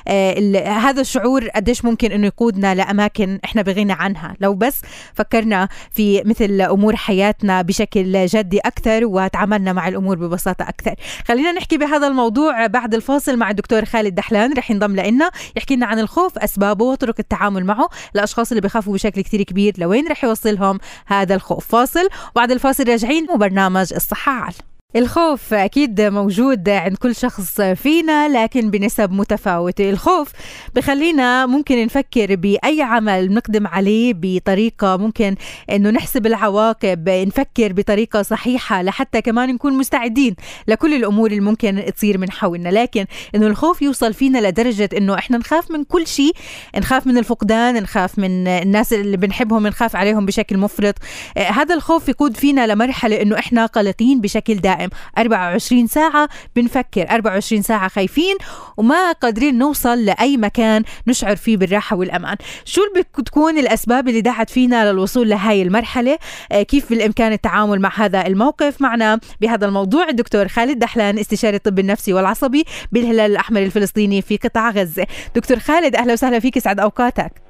آه، 0.07 0.67
هذا 0.67 1.01
الشعور 1.01 1.47
قديش 1.47 1.85
ممكن 1.85 2.11
أنه 2.11 2.27
يقودنا 2.27 2.75
لأماكن 2.75 3.39
إحنا 3.45 3.61
بغنى 3.61 3.93
عنها. 3.93 4.35
لو 4.39 4.53
بس 4.53 4.81
فكرنا 5.13 5.67
في 5.91 6.23
مثل 6.25 6.61
أمور 6.61 6.95
حياتنا 6.95 7.61
بشكل 7.61 8.25
جدي 8.25 8.59
أكثر 8.59 9.05
وتعاملنا 9.05 9.73
مع 9.73 9.87
الأمور 9.87 10.17
ببساطة 10.17 10.63
أكثر. 10.69 10.95
خلينا 11.27 11.51
نحكي 11.51 11.77
بهذا 11.77 12.07
الموضوع 12.07 12.67
بعد 12.67 12.93
الفاصل 12.93 13.37
مع 13.37 13.49
الدكتور 13.49 13.85
خالد 13.85 14.15
دحلان 14.15 14.53
رح 14.53 14.71
ينضم 14.71 14.95
لنا 14.95 15.31
يحكي 15.57 15.75
لنا 15.75 15.85
عن 15.85 15.99
الخوف 15.99 16.37
أسبابه 16.37 16.85
وطرق 16.85 17.15
التعامل 17.19 17.65
معه. 17.65 17.89
الأشخاص 18.15 18.51
اللي 18.51 18.61
بخافوا 18.61 18.93
بشكل 18.93 19.21
كتير 19.21 19.43
كبير 19.43 19.73
لوين 19.77 20.07
رح 20.07 20.23
يوصلهم 20.23 20.79
هذا 21.05 21.35
الخوف. 21.35 21.67
فاصل 21.67 22.07
وبعد 22.35 22.51
الفاصل 22.51 22.89
راجعين 22.89 23.27
وبرنامج 23.29 23.93
الصحة. 23.93 24.31
عال 24.31 24.53
الخوف 24.95 25.53
أكيد 25.53 26.01
موجود 26.01 26.69
عند 26.69 26.97
كل 26.97 27.15
شخص 27.15 27.61
فينا 27.61 28.43
لكن 28.43 28.69
بنسب 28.71 29.11
متفاوتة. 29.11 29.89
الخوف 29.89 30.31
بخلينا 30.75 31.45
ممكن 31.45 31.85
نفكر 31.85 32.35
بأي 32.35 32.81
عمل 32.81 33.33
نقدم 33.33 33.67
عليه 33.67 34.13
بطريقة 34.15 34.97
ممكن 34.97 35.35
أنه 35.71 35.89
نحسب 35.89 36.25
العواقب 36.25 37.09
نفكر 37.09 37.73
بطريقة 37.73 38.21
صحيحة 38.21 38.81
لحتى 38.81 39.21
كمان 39.21 39.49
نكون 39.49 39.73
مستعدين 39.73 40.35
لكل 40.67 40.93
الأمور 40.93 41.29
اللي 41.29 41.41
ممكن 41.41 41.83
تصير 41.95 42.17
من 42.17 42.31
حولنا. 42.31 42.69
لكن 42.69 43.05
أنه 43.35 43.47
الخوف 43.47 43.81
يوصل 43.81 44.13
فينا 44.13 44.47
لدرجة 44.47 44.89
أنه 44.97 45.15
إحنا 45.15 45.37
نخاف 45.37 45.71
من 45.71 45.83
كل 45.83 46.07
شيء 46.07 46.33
نخاف 46.77 47.07
من 47.07 47.17
الفقدان 47.17 47.83
نخاف 47.83 48.19
من 48.19 48.47
الناس 48.47 48.93
اللي 48.93 49.17
بنحبهم 49.17 49.67
نخاف 49.67 49.95
عليهم 49.95 50.25
بشكل 50.25 50.57
مفرط. 50.57 50.95
هذا 51.37 51.75
الخوف 51.75 52.09
يقود 52.09 52.37
فينا 52.37 52.67
لمرحلة 52.67 53.21
أنه 53.21 53.39
إحنا 53.39 53.65
قلقين 53.65 54.21
بشكل 54.21 54.55
دائم. 54.55 54.78
دائم. 54.79 54.89
24 55.17 55.87
ساعة 55.87 56.29
بنفكر 56.55 57.09
24 57.11 57.61
ساعة 57.61 57.87
خايفين 57.87 58.35
وما 58.77 59.11
قادرين 59.11 59.57
نوصل 59.57 60.05
لأي 60.05 60.37
مكان 60.37 60.83
نشعر 61.07 61.35
فيه 61.35 61.57
بالراحة 61.57 61.95
والأمان. 61.95 62.35
شو 62.65 62.81
بتكون 62.95 63.57
الأسباب 63.57 64.07
اللي 64.07 64.21
دعت 64.21 64.49
فينا 64.49 64.91
للوصول 64.91 65.29
لهاي 65.29 65.61
المرحلة؟ 65.61 66.17
آه، 66.51 66.61
كيف 66.61 66.89
بالإمكان 66.89 67.31
التعامل 67.31 67.81
مع 67.81 67.91
هذا 67.95 68.27
الموقف؟ 68.27 68.81
معنا 68.81 69.19
بهذا 69.41 69.65
الموضوع 69.65 70.09
الدكتور 70.09 70.47
خالد 70.47 70.79
دحلان 70.79 71.19
استشاري 71.19 71.55
الطب 71.55 71.79
النفسي 71.79 72.13
والعصبي 72.13 72.63
بالهلال 72.91 73.31
الأحمر 73.31 73.61
الفلسطيني 73.61 74.21
في 74.21 74.37
قطاع 74.37 74.69
غزة. 74.69 75.07
دكتور 75.35 75.59
خالد 75.59 75.95
أهلا 75.95 76.13
وسهلا 76.13 76.39
فيك 76.39 76.59
سعد 76.59 76.79
أوقاتك. 76.79 77.48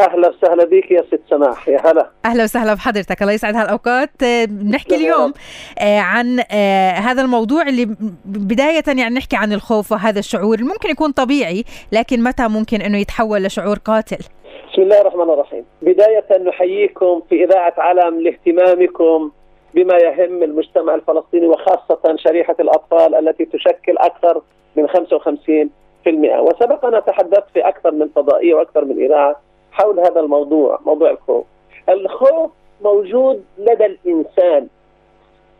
أهلا 0.00 0.28
وسهلا 0.28 0.64
بك 0.64 0.90
يا 0.90 1.02
ست 1.02 1.20
سماح 1.30 1.68
يا 1.68 1.80
هلا. 1.84 2.10
أهلا 2.24 2.44
وسهلا 2.44 2.74
بحضرتك 2.74 3.22
الله 3.22 3.32
يسعد 3.32 3.56
هالأوقات. 3.56 4.10
آه، 4.22 4.44
بنحكي 4.44 4.94
اليوم 4.94 5.32
آه، 5.78 5.98
عن 5.98 6.40
آه، 6.52 6.90
هذا 6.90 7.22
الموضوع 7.22 7.62
اللي 7.62 7.96
بداية 8.24 8.82
يعني 8.86 9.14
نحكي 9.14 9.36
عن 9.36 9.52
الخوف 9.52 9.92
وهذا 9.92 10.18
الشعور 10.18 10.56
ممكن 10.60 10.90
يكون 10.90 11.10
طبيعي 11.12 11.64
لكن 11.92 12.22
متى 12.22 12.48
ممكن 12.48 12.82
إنه 12.82 12.98
يتحول 12.98 13.42
لشعور 13.42 13.78
قاتل؟ 13.78 14.24
بسم 14.72 14.82
الله 14.82 15.00
الرحمن 15.00 15.30
الرحيم. 15.30 15.64
بداية 15.82 16.42
نحييكم 16.48 17.22
في 17.28 17.44
إذاعة 17.44 17.74
علم 17.78 18.20
لاهتمامكم 18.20 19.30
بما 19.74 19.94
يهم 19.96 20.42
المجتمع 20.42 20.94
الفلسطيني 20.94 21.46
وخاصة 21.46 22.16
شريحة 22.16 22.56
الأطفال 22.60 23.14
التي 23.14 23.44
تشكل 23.44 23.98
أكثر 23.98 24.42
من 24.76 24.88
55% 24.88 26.40
وسبق 26.40 26.84
أن 26.84 27.04
تحدثت 27.04 27.44
في 27.54 27.60
أكثر 27.60 27.90
من 27.90 28.08
فضائية 28.16 28.54
وأكثر 28.54 28.84
من 28.84 29.04
إذاعة 29.04 29.49
حول 29.72 30.00
هذا 30.00 30.20
الموضوع 30.20 30.80
موضوع 30.86 31.10
الخوف. 31.10 31.44
الخوف 31.88 32.50
موجود 32.82 33.44
لدى 33.58 33.86
الإنسان 33.86 34.68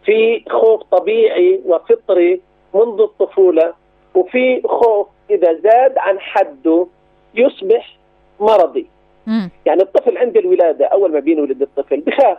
في 0.05 0.44
خوف 0.49 0.83
طبيعي 0.83 1.61
وفطري 1.66 2.40
منذ 2.75 3.01
الطفولة 3.01 3.75
وفي 4.14 4.62
خوف 4.66 5.07
إذا 5.31 5.55
زاد 5.55 5.99
عن 5.99 6.20
حده 6.20 6.87
يصبح 7.35 7.96
مرضي. 8.40 8.87
مم. 9.27 9.51
يعني 9.66 9.83
الطفل 9.83 10.18
عند 10.18 10.37
الولادة 10.37 10.87
أول 10.87 11.12
ما 11.12 11.20
بينولد 11.20 11.62
الطفل 11.62 12.01
بخاف. 12.01 12.38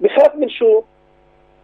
بخاف 0.00 0.34
من 0.34 0.48
شو؟ 0.48 0.82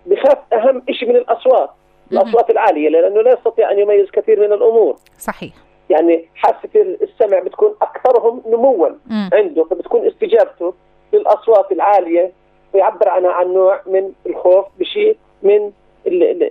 بخاف 0.07 0.39
أهم 0.53 0.83
شيء 0.91 1.09
من 1.09 1.17
الأصوات. 1.17 1.71
الأصوات 2.13 2.51
العالية 2.51 2.89
لأنه 2.89 3.23
لا 3.23 3.33
يستطيع 3.33 3.71
أن 3.71 3.79
يميز 3.79 4.11
كثير 4.11 4.41
من 4.41 4.53
الأمور. 4.53 4.97
صحيح. 5.19 5.53
يعني 5.91 6.29
حاسه 6.35 6.97
السمع 7.03 7.39
بتكون 7.39 7.75
أكثرهم 7.83 8.43
نموا. 8.47 8.89
عنده 9.33 9.65
فبتكون 9.65 10.07
استجابته 10.07 10.75
للأصوات 11.13 11.73
العالية 11.73 12.33
ويعبر 12.75 13.09
عنها 13.09 13.31
عن 13.31 13.55
نوع 13.55 13.81
من 13.87 14.13
الخوف 14.27 14.67
بشيء 14.79 15.17
من 15.43 15.73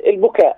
البكاء. 0.07 0.57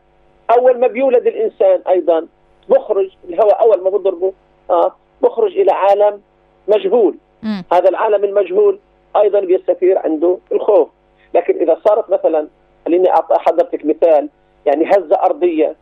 أول 0.58 0.80
ما 0.80 0.88
بيولد 0.88 1.28
الإنسان 1.28 1.82
أيضا 1.88 2.28
بخرج 2.70 3.10
الهواء 3.30 3.62
أول 3.62 3.84
ما 3.84 3.90
بضربه 3.90 4.34
آه 4.70 4.96
بخرج 5.22 5.58
إلى 5.58 5.72
عالم 5.72 6.22
مجهول. 6.68 7.16
مم. 7.44 7.64
هذا 7.74 7.90
العالم 7.90 8.24
المجهول 8.24 8.80
أيضا 9.16 9.40
بيستثير 9.40 9.98
عنده 10.00 10.38
الخوف. 10.52 10.90
لكن 11.34 11.60
إذا 11.60 11.82
صارت 11.88 12.10
مثلا 12.10 12.48
خليني 12.86 13.10
اعطي 13.10 13.40
حضرتك 13.40 13.86
مثال 13.86 14.30
يعني 14.66 14.86
هزة 14.86 15.16
أرضية 15.16 15.76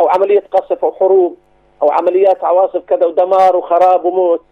أو 0.00 0.08
عملية 0.08 0.42
قصف 0.50 0.84
أو 0.84 0.92
حروب 0.92 1.36
أو 1.82 1.90
عمليات 1.90 2.44
عواصف 2.44 2.84
كذا 2.84 3.06
ودمار 3.06 3.56
وخراب 3.56 4.04
وموت. 4.04 4.42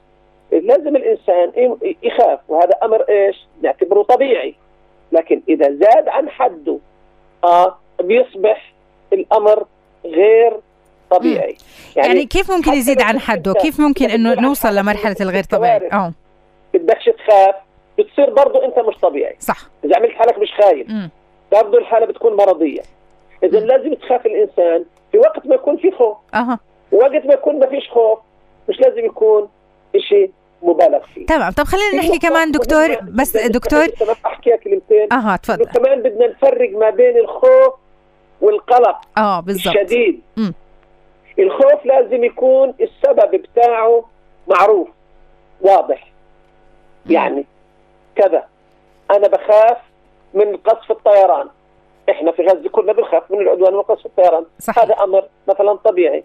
لازم 0.52 0.96
الإنسان 0.96 1.52
يخاف 2.02 2.40
وهذا 2.48 2.72
أمر 2.82 3.02
إيش؟ 3.08 3.46
نعتبره 3.62 4.02
طبيعي. 4.02 4.54
لكن 5.12 5.42
إذا 5.48 5.70
زاد 5.70 6.08
عن 6.08 6.30
حده 6.30 6.78
آه 7.44 7.78
بيصبح 8.00 8.72
الأمر 9.12 9.64
غير 10.04 10.60
طبيعي. 11.10 11.56
يعني, 11.96 12.08
يعني 12.08 12.26
كيف 12.26 12.50
ممكن 12.50 12.72
يزيد 12.72 13.00
عن 13.00 13.18
حده؟ 13.18 13.52
كيف 13.52 13.80
ممكن 13.80 14.10
إنه 14.10 14.34
نوصل 14.34 14.74
لمرحلة 14.74 15.16
الغير 15.20 15.44
طبيعي؟ 15.44 15.88
آه. 15.92 16.12
بدكش 16.74 17.04
تخاف 17.04 17.54
بتصير 17.98 18.30
برضه 18.30 18.64
أنت 18.64 18.78
مش 18.78 18.94
طبيعي. 19.02 19.36
صح. 19.38 19.58
إذا 19.84 19.96
عملت 19.96 20.12
حالك 20.12 20.38
مش 20.38 20.52
خايف 20.52 20.86
برضه 21.52 21.78
الحالة 21.78 22.06
بتكون 22.06 22.36
مرضية. 22.36 22.82
إذا 23.42 23.60
لازم 23.60 23.94
تخاف 23.94 24.26
الإنسان 24.26 24.84
في 25.12 25.18
وقت 25.18 25.46
ما 25.46 25.54
يكون 25.54 25.76
في 25.76 25.90
خوف. 25.90 26.16
أها. 26.34 26.58
وقت 26.94 27.26
ما 27.26 27.34
يكون 27.34 27.58
ما 27.58 27.66
فيش 27.66 27.90
خوف 27.90 28.18
مش 28.68 28.80
لازم 28.80 29.04
يكون 29.04 29.48
شيء 29.96 30.30
مبالغ 30.62 31.06
فيه. 31.14 31.26
تمام. 31.26 31.52
طب 31.52 31.64
خلينا 31.64 31.96
نحكي 31.96 32.18
كمان 32.18 32.50
دكتور 32.50 32.96
بس 33.00 33.36
دكتور. 33.36 33.86
احكيها 34.26 34.56
كلمتين. 34.56 35.12
أها 35.12 35.36
تفضل. 35.36 35.64
كمان 35.64 36.02
بدنا 36.02 36.26
نفرق 36.26 36.70
ما 36.70 36.90
بين 36.90 37.18
الخوف 37.18 37.74
والقلق 38.40 39.00
آه 39.18 39.40
بالضبط. 39.40 39.76
الشديد. 39.76 40.20
م. 40.36 40.50
الخوف 41.38 41.84
لازم 41.86 42.24
يكون 42.24 42.74
السبب 42.80 43.30
بتاعه 43.30 44.04
معروف 44.48 44.88
واضح. 45.60 46.12
يعني 47.10 47.44
كذا. 48.16 48.44
أنا 49.10 49.28
بخاف 49.28 49.76
من 50.34 50.56
قصف 50.56 50.90
الطيران. 50.90 51.48
إحنا 52.10 52.32
في 52.32 52.42
غزة 52.42 52.68
كلنا 52.68 52.92
بنخاف 52.92 53.30
من 53.30 53.40
العدوان 53.40 53.74
وقصف 53.74 54.06
الطيران. 54.06 54.46
صحيح. 54.58 54.84
هذا 54.84 54.94
أمر 54.94 55.28
مثلا 55.48 55.72
طبيعي. 55.74 56.24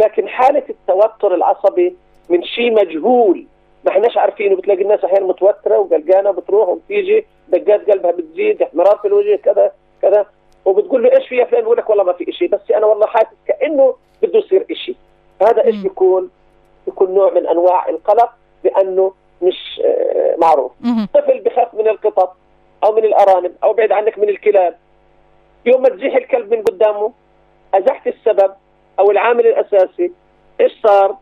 لكن 0.00 0.28
حالة 0.28 0.62
التوتر 0.70 1.34
العصبي 1.34 1.96
من 2.28 2.42
شيء 2.42 2.72
مجهول. 2.72 3.46
ما 3.84 3.90
إحناش 3.92 4.16
عارفينه 4.16 4.56
بتلاقي 4.56 4.82
الناس 4.82 5.04
أحيانا 5.04 5.26
متوترة 5.26 5.78
وقلقانة 5.78 6.30
بتروح 6.30 6.68
وبتيجي 6.68 7.26
دقات 7.48 7.90
قلبها 7.90 8.10
بتزيد 8.10 8.62
احمرار 8.62 8.96
في 8.96 9.08
الوجه 9.08 9.36
كذا 9.36 9.72
كذا. 10.02 10.26
وبتقول 10.64 11.02
له 11.02 11.12
إيش 11.12 11.28
في 11.28 11.36
يا 11.36 11.44
فلان؟ 11.44 11.60
بيقول 11.60 11.76
لك 11.76 11.90
والله 11.90 12.04
ما 12.04 12.12
في 12.12 12.32
شيء 12.32 12.48
بس 12.48 12.70
أنا 12.70 12.86
والله 12.86 13.06
حاسس 13.06 13.36
كأنه 13.46 13.94
بده 14.22 14.38
يصير 14.38 14.66
شيء 14.74 14.96
هذا 15.42 15.64
إيش 15.64 15.76
بيكون؟ 15.76 16.30
بيكون 16.86 17.14
نوع 17.14 17.32
من 17.32 17.46
أنواع 17.46 17.88
القلق 17.88 18.30
لأنه 18.64 19.12
مش 19.42 19.80
آه 19.84 20.36
معروف. 20.38 20.72
طفل 21.14 21.40
بخاف 21.40 21.74
من 21.74 21.88
القطط 21.88 22.36
أو 22.84 22.92
من 22.92 23.04
الأرانب 23.04 23.52
أو 23.64 23.72
بعيد 23.72 23.92
عنك 23.92 24.18
من 24.18 24.28
الكلاب. 24.28 24.76
يوم 25.66 25.82
ما 25.82 25.88
تزيح 25.88 26.16
الكلب 26.16 26.54
من 26.54 26.62
قدامه 26.62 27.12
أزحت 27.74 28.06
السبب 28.06 28.52
أو 28.98 29.10
العامل 29.10 29.46
الأساسي 29.46 30.12
إيش 30.60 30.72
صار؟ 30.82 31.16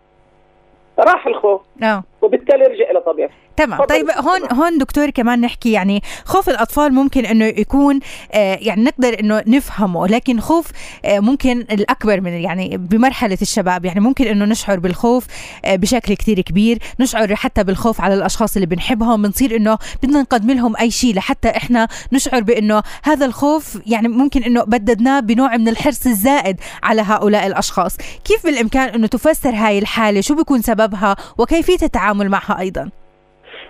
راح 0.99 1.27
الخوف 1.27 1.61
آه 1.83 2.03
وبالتالي 2.25 2.65
يرجع 2.65 2.91
إلى 2.91 3.01
طبيعته. 3.01 3.35
تمام. 3.57 3.85
طيب 3.85 4.11
هون 4.11 4.41
هون 4.53 4.79
دكتور 4.79 5.11
كمان 5.11 5.41
نحكي 5.41 5.73
يعني 5.73 6.03
خوف 6.25 6.49
الأطفال 6.49 6.95
ممكن 6.95 7.27
إنه 7.27 7.45
يكون 7.45 8.01
آه 8.33 8.59
يعني 8.61 8.85
نقدر 8.85 9.21
إنه 9.21 9.43
نفهمه 9.47 10.07
لكن 10.07 10.41
خوف 10.41 10.67
آه 11.05 11.21
ممكن 11.21 11.59
الأكبر 11.61 12.21
من 12.21 12.33
يعني 12.33 12.77
بمرحلة 12.77 13.39
الشباب 13.43 13.85
يعني 13.85 14.01
ممكن 14.01 14.27
إنه 14.27 14.45
نشعر 14.45 14.79
بالخوف 14.79 15.27
آه 15.65 15.77
بشكل 15.77 16.15
كثير 16.15 16.41
كبير 16.41 16.79
نشعر 17.01 17.35
حتى 17.35 17.65
بالخوف 17.65 18.01
على 18.01 18.15
الأشخاص 18.15 18.57
اللي 18.57 18.67
بنحبهم 18.67 19.23
بنصير 19.23 19.57
إنه 19.57 19.79
بدنا 20.03 20.21
نقدم 20.21 20.51
لهم 20.51 20.77
أي 20.77 20.91
شيء 20.91 21.15
لحتى 21.15 21.49
إحنا 21.49 21.89
نشعر 22.13 22.41
بإنه 22.41 22.83
هذا 23.03 23.27
الخوف 23.27 23.79
يعني 23.87 24.09
ممكن 24.09 24.43
إنه 24.43 24.65
بددناه 24.65 25.21
بنوع 25.21 25.57
من 25.57 25.69
الحرص 25.69 26.07
الزائد 26.07 26.61
على 26.83 27.03
هؤلاء 27.03 27.47
الأشخاص. 27.47 27.97
كيف 28.25 28.47
بالإمكان 28.47 28.89
إنه 28.89 29.07
تفسر 29.07 29.51
هاي 29.51 29.79
الحالة؟ 29.79 30.21
شو 30.21 30.35
بيكون 30.35 30.63
سببها؟ 30.63 31.17
وكيفية 31.39 31.79
التعامل 31.83 32.14
معها 32.23 32.61
أيضا 32.61 32.91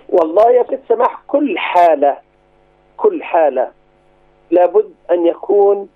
والله 0.09 0.51
يا 0.51 0.63
ست 0.63 0.79
سماح 0.89 1.21
كل 1.27 1.57
حالة 1.59 2.17
كل 2.97 3.23
حالة 3.23 3.71
لابد 4.51 4.93
أن 5.11 5.25
يكون 5.27 5.89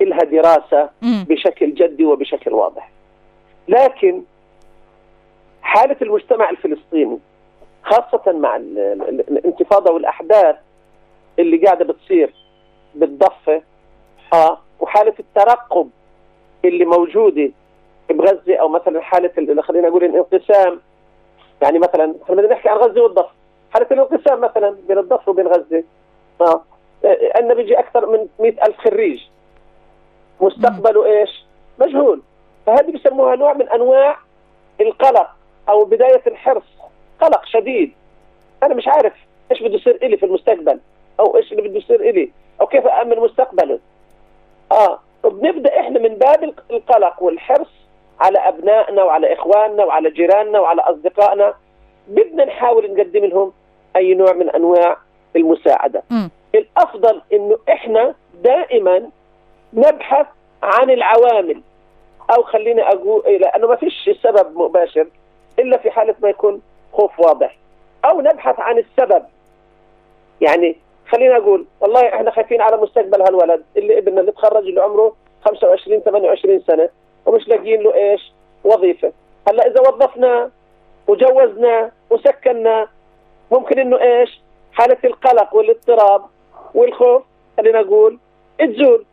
لها 0.00 0.18
دراسة 0.18 0.90
مم. 1.02 1.24
بشكل 1.28 1.74
جدي 1.74 2.04
وبشكل 2.04 2.52
واضح 2.52 2.90
لكن 3.68 4.22
حالة 5.62 5.96
المجتمع 6.02 6.50
الفلسطيني 6.50 7.18
خاصة 7.82 8.32
مع 8.32 8.56
ال- 8.56 8.78
ال- 8.78 9.38
الانتفاضة 9.38 9.92
والأحداث 9.92 10.56
اللي 11.38 11.56
قاعدة 11.66 11.84
بتصير 11.84 12.34
بالضفة 12.94 13.62
آه 14.34 14.58
وحالة 14.80 15.14
الترقب 15.20 15.90
اللي 16.64 16.84
موجودة 16.84 17.50
بغزة 18.10 18.56
أو 18.56 18.68
مثلا 18.68 19.00
حالة 19.00 19.30
ال- 19.38 19.62
خلينا 19.64 19.88
نقول 19.88 20.04
الانقسام 20.04 20.80
يعني 21.62 21.78
مثلا 21.78 22.14
إحنا 22.22 22.34
بدنا 22.34 22.52
نحكي 22.52 22.68
عن 22.68 22.76
غزة 22.76 23.02
والضفة. 23.02 23.30
حالة 23.72 23.86
الانقسام 23.90 24.40
مثلا 24.40 24.76
بين 24.88 24.98
الضفة 24.98 25.30
وبين 25.30 25.46
غزة. 25.48 25.84
آه 26.40 26.62
عندنا 27.36 27.54
بيجي 27.54 27.78
أكثر 27.78 28.06
من 28.06 28.28
مئة 28.38 28.66
ألف 28.66 28.76
خريج. 28.78 29.22
مستقبله 30.40 31.06
إيش 31.06 31.44
مجهول. 31.78 32.22
فهذه 32.66 32.90
بيسموها 32.90 33.36
نوع 33.36 33.52
من 33.52 33.68
أنواع 33.68 34.18
القلق 34.80 35.30
أو 35.68 35.84
بداية 35.84 36.22
الحرص. 36.26 36.64
قلق 37.20 37.44
شديد. 37.44 37.92
أنا 38.62 38.74
مش 38.74 38.88
عارف 38.88 39.12
إيش 39.50 39.62
بده 39.62 39.74
يصير 39.74 39.98
إلي 40.02 40.16
في 40.16 40.26
المستقبل 40.26 40.80
أو 41.20 41.36
إيش 41.36 41.52
اللي 41.52 41.68
بده 41.68 41.78
يصير 41.78 42.00
إلي 42.00 42.30
أو 42.60 42.66
كيف 42.66 42.86
أأمن 42.86 43.18
مستقبله. 43.18 43.78
آه 44.72 45.00
بنبدأ 45.24 45.80
إحنا 45.80 45.98
من 45.98 46.14
باب 46.14 46.54
القلق 46.70 47.22
والحرص. 47.22 47.77
على 48.20 48.38
أبنائنا 48.38 49.02
وعلى 49.02 49.32
إخواننا 49.32 49.84
وعلى 49.84 50.10
جيراننا 50.10 50.60
وعلى 50.60 50.82
أصدقائنا. 50.82 51.54
بدنا 52.08 52.44
نحاول 52.44 52.94
نقدم 52.94 53.24
لهم 53.24 53.52
أي 53.96 54.14
نوع 54.14 54.32
من 54.32 54.50
أنواع 54.50 54.96
المساعدة. 55.36 56.02
مم. 56.10 56.30
الأفضل 56.54 57.22
إنه 57.32 57.58
إحنا 57.68 58.14
دائما 58.42 59.10
نبحث 59.72 60.26
عن 60.62 60.90
العوامل. 60.90 61.62
أو 62.36 62.42
خليني 62.42 62.82
أقول 62.82 63.22
لأنه 63.40 63.66
ما 63.66 63.76
فيش 63.76 64.10
سبب 64.22 64.58
مباشر 64.58 65.06
إلا 65.58 65.76
في 65.78 65.90
حالة 65.90 66.14
ما 66.22 66.28
يكون 66.28 66.62
خوف 66.92 67.20
واضح. 67.20 67.56
أو 68.04 68.20
نبحث 68.20 68.60
عن 68.60 68.78
السبب. 68.78 69.24
يعني 70.40 70.76
خلينا 71.08 71.36
أقول 71.36 71.66
والله 71.80 72.08
إحنا 72.14 72.30
خايفين 72.30 72.60
على 72.60 72.76
مستقبل 72.76 73.22
هالولد 73.22 73.64
اللي 73.76 73.98
ابننا 73.98 74.20
اللي 74.20 74.32
تخرج 74.32 74.66
اللي 74.66 74.80
عمره 74.80 75.14
25 75.44 76.00
28 76.00 76.60
سنة. 76.66 76.88
ومش 77.28 77.48
لاقيين 77.48 77.82
له 77.82 77.94
إيش؟ 77.94 78.32
وظيفة. 78.64 79.12
هلأ 79.48 79.66
إذا 79.66 79.80
وظفناه 79.80 80.50
وجوزناه 81.06 81.90
وسكناه 82.10 82.88
ممكن 83.52 83.78
إنه 83.78 84.00
إيش؟ 84.00 84.40
حالة 84.72 84.98
القلق 85.04 85.54
والاضطراب 85.54 86.22
والخوف 86.74 87.22
خلينا 87.56 87.80
نقول 87.82 88.18
تزول. 88.58 89.04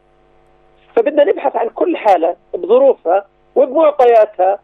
فبدنا 0.95 1.23
نبحث 1.23 1.56
عن 1.56 1.69
كل 1.69 1.97
حالة 1.97 2.36
بظروفها 2.54 3.25
وبمعطياتها 3.56 4.60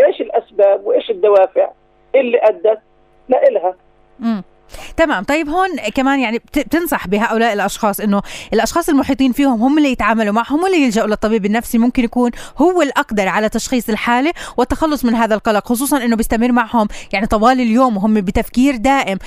إيش 0.00 0.20
الأسباب 0.20 0.86
وإيش 0.86 1.10
الدوافع 1.10 1.70
اللي 2.14 2.38
أدت 2.42 2.80
لإلها. 3.28 3.74
تمام. 4.96 5.24
طيب 5.24 5.48
هون 5.48 5.68
كمان 5.94 6.20
يعني 6.20 6.38
بت- 6.38 6.58
بتنصح 6.58 7.08
بهؤلاء 7.08 7.52
الأشخاص 7.52 8.00
إنه 8.00 8.22
الأشخاص 8.52 8.88
المحيطين 8.88 9.32
فيهم 9.32 9.62
هم 9.62 9.78
اللي 9.78 9.90
يتعاملوا 9.92 10.32
معهم 10.32 10.62
واللي 10.62 10.82
يلجأوا 10.84 11.06
للطبيب 11.06 11.44
النفسي 11.46 11.78
ممكن 11.78 12.04
يكون 12.04 12.30
هو 12.58 12.82
الأقدر 12.82 13.28
على 13.28 13.48
تشخيص 13.48 13.88
الحالة 13.88 14.32
والتخلص 14.56 15.04
من 15.04 15.14
هذا 15.14 15.34
القلق 15.34 15.66
خصوصا 15.68 16.04
إنه 16.04 16.16
بيستمر 16.16 16.52
معهم 16.52 16.88
يعني 17.12 17.26
طوال 17.26 17.60
اليوم 17.60 17.96
وهم 17.96 18.14
بتفكير 18.14 18.76
دائم 18.76 19.18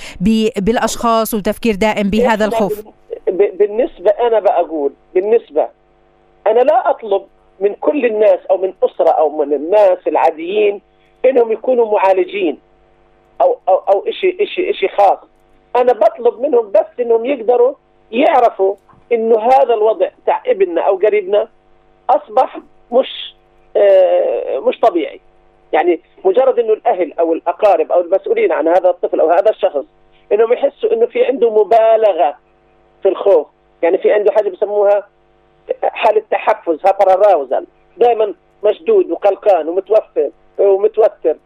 بالأشخاص 0.56 1.34
وتفكير 1.34 1.74
دائم 1.74 2.10
بهذا 2.10 2.44
الخوف. 2.44 2.80
ب- 3.28 3.58
بالنسبة 3.58 4.10
أنا 4.26 4.40
بقول 4.40 4.92
بالنسبة 5.14 5.68
أنا 6.46 6.60
لا 6.60 6.90
أطلب 6.90 7.22
من 7.60 7.74
كل 7.74 8.06
الناس 8.06 8.38
أو 8.50 8.56
من 8.56 8.72
أسرة 8.82 9.10
أو 9.10 9.44
من 9.44 9.52
الناس 9.54 9.98
العاديين 10.06 10.80
إنهم 11.24 11.52
يكونوا 11.52 11.92
معالجين 11.92 12.58
أو 13.40 13.58
أو 13.68 13.74
أو 13.76 14.04
إشي 14.08 14.36
إشي 14.40 14.70
إشي 14.70 14.88
خاص. 14.88 15.18
أنا 15.76 15.92
بطلب 15.92 16.40
منهم 16.40 16.70
بس 16.70 16.86
إنهم 17.00 17.24
يقدروا 17.24 17.74
يعرفوا 18.12 18.74
إنه 19.12 19.38
هذا 19.38 19.74
الوضع 19.74 20.08
تاع 20.26 20.42
ابننا 20.46 20.80
أو 20.80 20.96
قريبنا 20.96 21.48
أصبح 22.10 22.58
مش 22.92 23.34
آه 23.76 24.58
مش 24.58 24.80
طبيعي. 24.80 25.20
يعني 25.72 26.00
مجرد 26.24 26.58
إنه 26.58 26.72
الأهل 26.72 27.12
أو 27.12 27.32
الأقارب 27.32 27.92
أو 27.92 28.00
المسؤولين 28.00 28.52
عن 28.52 28.68
هذا 28.68 28.90
الطفل 28.90 29.20
أو 29.20 29.30
هذا 29.30 29.50
الشخص 29.50 29.84
إنهم 30.32 30.52
يحسوا 30.52 30.92
إنه 30.92 31.06
في 31.06 31.24
عنده 31.24 31.50
مبالغة 31.50 32.36
في 33.02 33.08
الخوف. 33.08 33.46
يعني 33.82 33.98
في 33.98 34.12
عنده 34.12 34.32
حاجة 34.32 34.48
بسموها 34.48 35.08
حالة 35.82 36.22
تحفز 36.30 36.78
هابراراوزل 36.86 37.66
دائما 37.96 38.34
مشدود 38.64 39.10
وقلقان 39.10 39.68
ومتوفر 39.68 40.30
ومتوتر. 40.58 41.36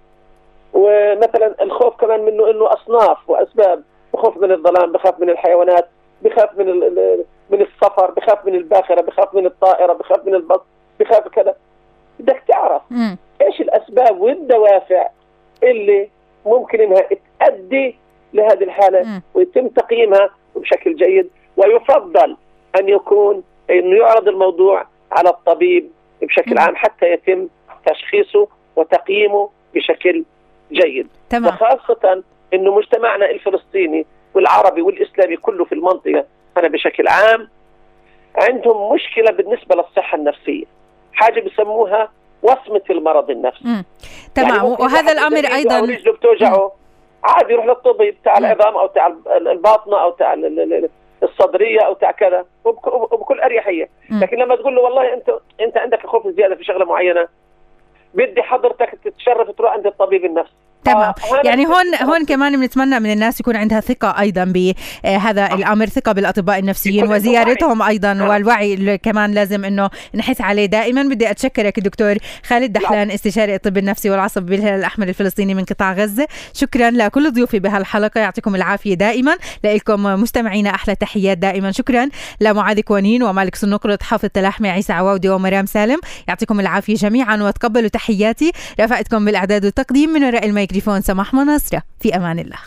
ومثلا 0.73 1.63
الخوف 1.63 1.97
كمان 1.97 2.21
منه 2.25 2.51
إنه 2.51 2.73
أصناف 2.73 3.31
وأسباب. 3.31 3.83
بخوف 4.15 4.37
من 4.37 4.53
الظلام 4.53 4.93
بخاف 4.93 5.21
من 5.21 5.31
الحيوانات 5.31 5.89
بخاف 6.23 6.59
من 6.59 6.67
من 7.51 7.61
السفر 7.61 8.11
بخاف 8.11 8.47
من 8.47 8.55
الباخرة 8.55 9.01
بخاف 9.01 9.35
من 9.35 9.47
الطائرة 9.47 9.93
بخاف 9.93 10.27
من 10.27 10.35
البط 10.35 10.65
بخاف 11.01 11.29
كذا 11.29 11.55
بدك 12.21 12.43
تعرف. 12.49 12.83
إيش 13.43 13.61
الأسباب 13.61 14.21
والدوافع 14.21 15.09
اللي 15.63 16.09
ممكن 16.47 16.81
إنها 16.81 17.01
تؤدي 17.41 17.97
لهذه 18.33 18.65
الحالة. 18.65 19.23
ويتم 19.35 19.69
تقييمها 19.69 20.31
بشكل 20.57 20.97
جيد 20.97 21.31
ويفضل 21.57 22.37
أن 22.81 22.89
يكون 22.89 23.43
انه 23.71 23.97
يعرض 23.97 24.29
الموضوع 24.29 24.87
على 25.13 25.29
الطبيب 25.29 25.91
بشكل. 26.23 26.59
عام 26.59 26.77
حتى 26.77 27.13
يتم 27.13 27.49
تشخيصه 27.87 28.49
وتقييمه 28.77 29.51
بشكل 29.75 30.25
جيد 30.73 31.09
تمام 31.31 31.55
وخاصة 31.55 32.23
إنه 32.55 32.75
مجتمعنا 32.75 33.31
الفلسطيني 33.31 34.07
والعربي 34.35 34.83
والإسلامي 34.83 35.37
كله 35.37 35.65
في 35.65 35.73
المنطقة 35.75 36.25
أنا 36.57 36.69
بشكل 36.69 37.09
عام 37.09 37.49
عندهم 38.37 38.93
مشكلة 38.95 39.31
بالنسبة 39.33 39.77
للصحة 39.77 40.17
النفسية. 40.19 40.65
حاجة 41.13 41.41
بسموها 41.41 42.09
وصمة 42.43 42.83
المرض 42.91 43.31
النفسي. 43.31 43.65
مم. 43.65 43.85
تمام. 44.35 44.49
يعني 44.57 44.69
وهذا 44.69 45.13
الأمر 45.13 45.45
أيضا 45.55 45.81
رجله 45.81 46.13
بتوجعه 46.13 46.73
عادي 47.25 47.53
يروح 47.53 47.67
للطبيب 47.67 48.17
تاع. 48.25 48.39
العظام 48.39 48.77
أو 48.77 48.87
تاع 48.87 49.07
ال- 49.07 49.49
الباطنة 49.49 50.03
أو 50.03 50.11
تاع 50.11 50.33
ال- 50.35 50.45
ال- 50.61 50.73
ال- 50.75 50.91
الصدرية 51.23 51.81
أو 51.81 51.95
تاع 51.95 52.11
كذا. 52.11 52.47
وبك- 52.65 53.13
وبكل 53.13 53.41
أريحية. 53.41 53.89
مم. 54.11 54.21
لكن 54.21 54.37
لما 54.37 54.57
تقول 54.57 54.75
له 54.77 54.83
والله 54.83 55.13
انت 55.15 55.31
أنت 55.61 55.77
عندك 55.79 56.07
خوف 56.07 56.27
زيادة 56.29 56.55
في 56.55 56.65
شغلة 56.65 56.85
معينة 56.85 57.29
بدي 58.15 58.43
حضرتك 58.43 58.99
تتشرف 59.05 59.51
تروح 59.51 59.73
عند 59.73 59.87
الطبيب 59.87 60.25
النفسي. 60.25 60.53
تمام. 60.85 61.03
آه، 61.03 61.15
يعني 61.45 61.67
هون. 61.67 61.95
هون 62.03 62.25
كمان 62.25 62.61
بنتمنى 62.61 63.01
من 63.01 63.13
الناس 63.13 63.41
يكون 63.41 63.57
عندها 63.57 63.81
ثقة 63.81 64.21
أيضا 64.21 64.45
بهذا 64.45 65.55
الأمر 65.55 65.87
ثقة 65.87 66.13
بالأطباء 66.13 66.59
النفسيين 66.59 66.95
يكون 66.95 67.13
عندهم 67.13 67.29
وزيارتهم 67.29 67.83
أيضا 67.83 68.13
آه. 68.13 68.29
والوعي 68.29 68.75
اللي 68.75 68.99
كمان 68.99 69.33
لازم 69.33 69.65
إنه 69.65 69.91
نحس 70.15 70.41
عليه. 70.41 70.67
دائما 70.67 71.03
بدي 71.03 71.31
أتشكرك 71.31 71.81
دكتور 71.81 72.17
خالد 72.47 72.73
دحلان 72.73 73.11
استشاري 73.11 73.55
الطب 73.55 73.79
النفسي 73.79 74.11
والعصب 74.11 74.43
بالهلال 74.43 74.79
الأحمر 74.79 75.09
الفلسطيني 75.09 75.55
من 75.55 75.65
قطاع 75.65 75.93
غزة. 75.93 76.27
شكرا 76.53 76.91
لكل 76.91 77.33
ضيوفي 77.33 77.59
بهالحلقة. 77.59 78.21
يعطيكم 78.21 78.55
العافية 78.55 78.95
دائما. 78.95 79.37
لكم 79.65 80.03
مستمعينا 80.03 80.71
أحلى 80.71 80.95
تحيات 80.95 81.39
دائما. 81.39 81.71
شكرا 81.73 82.09
لمعاذ 82.41 82.81
كوانين 82.81 83.23
ومالك 83.23 83.55
سنقرة 83.55 83.99
حافظ 84.03 84.29
تلاحمي 84.35 84.71
عيسى 84.71 84.93
عواودي 84.93 85.29
ومرام 85.29 85.67
سالم. 85.67 85.99
يعطيكم 86.29 86.61
العافية 86.61 86.95
جميعا 86.95 87.37
وتقبلوا 87.37 87.89
تحياتي. 87.89 88.53
رفقتكم 88.81 89.25
بالإعداد 89.25 89.65
والتقديم 89.65 90.11
من 90.11 90.25
وراء 90.25 90.45
الميكروفون 90.75 91.01
سماح 91.01 91.35
مناصرة. 91.35 91.83
في 92.01 92.17
أمان 92.17 92.39
الله. 92.39 92.59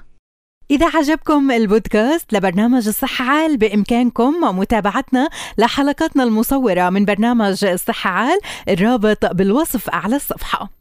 إذا 0.71 0.85
عجبكم 0.85 1.51
البودكاست 1.51 2.33
لبرنامج 2.33 2.87
الصحة 2.87 3.25
عال 3.25 3.57
بإمكانكم 3.57 4.33
متابعتنا 4.59 5.29
لحلقاتنا 5.57 6.23
المصورة 6.23 6.89
من 6.89 7.05
برنامج 7.05 7.65
الصحة 7.65 8.09
عال 8.09 8.39
الرابط 8.69 9.25
بالوصف 9.25 9.89
أعلى 9.89 10.15
الصفحة. 10.15 10.76